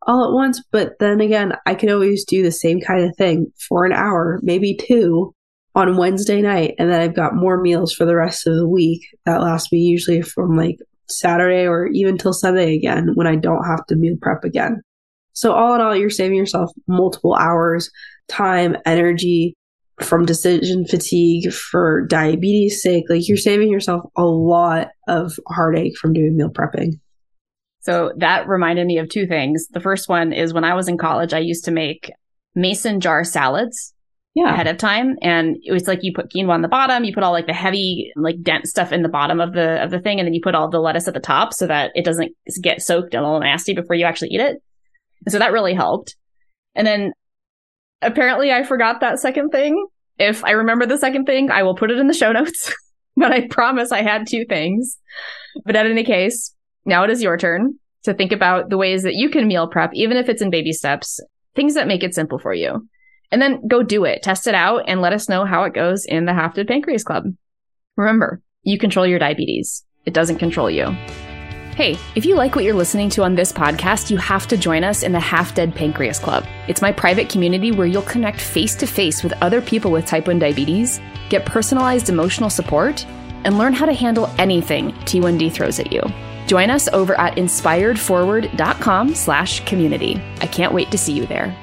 all 0.06 0.24
at 0.24 0.34
once. 0.34 0.62
But 0.72 0.94
then 0.98 1.20
again, 1.20 1.52
I 1.66 1.74
can 1.74 1.90
always 1.90 2.24
do 2.24 2.42
the 2.42 2.50
same 2.50 2.80
kind 2.80 3.04
of 3.04 3.14
thing 3.16 3.52
for 3.68 3.84
an 3.84 3.92
hour, 3.92 4.40
maybe 4.42 4.76
two 4.76 5.34
on 5.74 5.98
Wednesday 5.98 6.40
night. 6.40 6.74
And 6.78 6.90
then 6.90 7.02
I've 7.02 7.14
got 7.14 7.34
more 7.34 7.60
meals 7.60 7.92
for 7.92 8.06
the 8.06 8.16
rest 8.16 8.46
of 8.46 8.56
the 8.56 8.68
week 8.68 9.02
that 9.26 9.42
last 9.42 9.72
me 9.72 9.80
usually 9.80 10.22
from 10.22 10.56
like 10.56 10.78
Saturday 11.08 11.66
or 11.66 11.86
even 11.88 12.18
till 12.18 12.32
Sunday 12.32 12.74
again 12.74 13.10
when 13.14 13.26
I 13.26 13.36
don't 13.36 13.64
have 13.64 13.84
to 13.86 13.96
meal 13.96 14.16
prep 14.20 14.44
again. 14.44 14.82
So, 15.32 15.52
all 15.52 15.74
in 15.74 15.80
all, 15.80 15.94
you're 15.94 16.10
saving 16.10 16.38
yourself 16.38 16.70
multiple 16.88 17.34
hours, 17.34 17.90
time, 18.28 18.76
energy 18.86 19.54
from 20.00 20.24
decision 20.24 20.86
fatigue 20.86 21.52
for 21.52 22.06
diabetes 22.06 22.82
sake. 22.82 23.04
Like, 23.08 23.28
you're 23.28 23.36
saving 23.36 23.70
yourself 23.70 24.02
a 24.16 24.24
lot 24.24 24.88
of 25.08 25.38
heartache 25.48 25.96
from 25.98 26.12
doing 26.12 26.36
meal 26.36 26.50
prepping. 26.50 27.00
So, 27.80 28.12
that 28.16 28.48
reminded 28.48 28.86
me 28.86 28.98
of 28.98 29.08
two 29.08 29.26
things. 29.26 29.68
The 29.68 29.80
first 29.80 30.08
one 30.08 30.32
is 30.32 30.54
when 30.54 30.64
I 30.64 30.74
was 30.74 30.88
in 30.88 30.96
college, 30.96 31.34
I 31.34 31.38
used 31.40 31.66
to 31.66 31.70
make 31.70 32.10
mason 32.54 33.00
jar 33.00 33.22
salads 33.22 33.92
yeah. 34.36 34.52
ahead 34.52 34.66
of 34.66 34.76
time. 34.76 35.16
And 35.22 35.56
it 35.62 35.72
was 35.72 35.88
like 35.88 36.00
you 36.02 36.12
put 36.14 36.30
quinoa 36.30 36.50
on 36.50 36.60
the 36.60 36.68
bottom, 36.68 37.04
you 37.04 37.14
put 37.14 37.22
all 37.22 37.32
like 37.32 37.46
the 37.46 37.54
heavy, 37.54 38.12
like 38.16 38.42
dense 38.42 38.68
stuff 38.68 38.92
in 38.92 39.02
the 39.02 39.08
bottom 39.08 39.40
of 39.40 39.54
the 39.54 39.82
of 39.82 39.90
the 39.90 39.98
thing, 39.98 40.20
and 40.20 40.26
then 40.26 40.34
you 40.34 40.42
put 40.42 40.54
all 40.54 40.68
the 40.68 40.78
lettuce 40.78 41.08
at 41.08 41.14
the 41.14 41.20
top 41.20 41.54
so 41.54 41.66
that 41.66 41.90
it 41.94 42.04
doesn't 42.04 42.32
get 42.60 42.82
soaked 42.82 43.14
and 43.14 43.24
all 43.24 43.40
nasty 43.40 43.74
before 43.74 43.96
you 43.96 44.04
actually 44.04 44.28
eat 44.28 44.40
it. 44.40 44.62
And 45.24 45.32
so 45.32 45.38
that 45.38 45.52
really 45.52 45.72
helped. 45.72 46.16
And 46.74 46.86
then 46.86 47.12
apparently 48.02 48.52
I 48.52 48.62
forgot 48.62 49.00
that 49.00 49.18
second 49.18 49.50
thing. 49.50 49.86
If 50.18 50.44
I 50.44 50.50
remember 50.50 50.84
the 50.84 50.98
second 50.98 51.24
thing, 51.24 51.50
I 51.50 51.62
will 51.62 51.74
put 51.74 51.90
it 51.90 51.98
in 51.98 52.06
the 52.06 52.14
show 52.14 52.30
notes. 52.30 52.72
but 53.16 53.32
I 53.32 53.48
promise 53.48 53.90
I 53.90 54.02
had 54.02 54.26
two 54.26 54.44
things. 54.46 54.98
But 55.64 55.76
in 55.76 55.86
any 55.86 56.04
case, 56.04 56.54
now 56.84 57.04
it 57.04 57.10
is 57.10 57.22
your 57.22 57.38
turn 57.38 57.78
to 58.02 58.12
think 58.12 58.32
about 58.32 58.68
the 58.68 58.76
ways 58.76 59.02
that 59.04 59.14
you 59.14 59.30
can 59.30 59.48
meal 59.48 59.66
prep, 59.66 59.90
even 59.94 60.18
if 60.18 60.28
it's 60.28 60.42
in 60.42 60.50
baby 60.50 60.72
steps, 60.72 61.20
things 61.54 61.74
that 61.74 61.88
make 61.88 62.04
it 62.04 62.14
simple 62.14 62.38
for 62.38 62.52
you 62.52 62.86
and 63.30 63.40
then 63.40 63.66
go 63.66 63.82
do 63.82 64.04
it, 64.04 64.22
test 64.22 64.46
it 64.46 64.54
out, 64.54 64.84
and 64.86 65.00
let 65.00 65.12
us 65.12 65.28
know 65.28 65.44
how 65.44 65.64
it 65.64 65.74
goes 65.74 66.04
in 66.04 66.24
the 66.24 66.34
Half 66.34 66.54
Dead 66.54 66.68
Pancreas 66.68 67.04
Club. 67.04 67.24
Remember, 67.96 68.40
you 68.62 68.78
control 68.78 69.06
your 69.06 69.18
diabetes, 69.18 69.84
it 70.04 70.14
doesn't 70.14 70.38
control 70.38 70.70
you. 70.70 70.86
Hey, 71.76 71.98
if 72.14 72.24
you 72.24 72.36
like 72.36 72.54
what 72.54 72.64
you're 72.64 72.72
listening 72.72 73.10
to 73.10 73.22
on 73.22 73.34
this 73.34 73.52
podcast, 73.52 74.08
you 74.10 74.16
have 74.16 74.46
to 74.46 74.56
join 74.56 74.82
us 74.82 75.02
in 75.02 75.12
the 75.12 75.20
Half 75.20 75.54
Dead 75.54 75.74
Pancreas 75.74 76.18
Club. 76.18 76.46
It's 76.68 76.80
my 76.80 76.90
private 76.90 77.28
community 77.28 77.70
where 77.70 77.86
you'll 77.86 78.00
connect 78.02 78.40
face 78.40 78.74
to 78.76 78.86
face 78.86 79.22
with 79.22 79.34
other 79.42 79.60
people 79.60 79.90
with 79.90 80.06
type 80.06 80.26
1 80.26 80.38
diabetes, 80.38 81.00
get 81.28 81.44
personalized 81.44 82.08
emotional 82.08 82.48
support, 82.48 83.04
and 83.44 83.58
learn 83.58 83.74
how 83.74 83.84
to 83.84 83.92
handle 83.92 84.30
anything 84.38 84.92
T1D 85.04 85.52
throws 85.52 85.78
at 85.78 85.92
you. 85.92 86.02
Join 86.46 86.70
us 86.70 86.88
over 86.88 87.18
at 87.20 87.36
inspiredforward.com 87.36 89.14
slash 89.14 89.64
community. 89.66 90.22
I 90.40 90.46
can't 90.46 90.72
wait 90.72 90.90
to 90.92 90.98
see 90.98 91.12
you 91.12 91.26
there. 91.26 91.54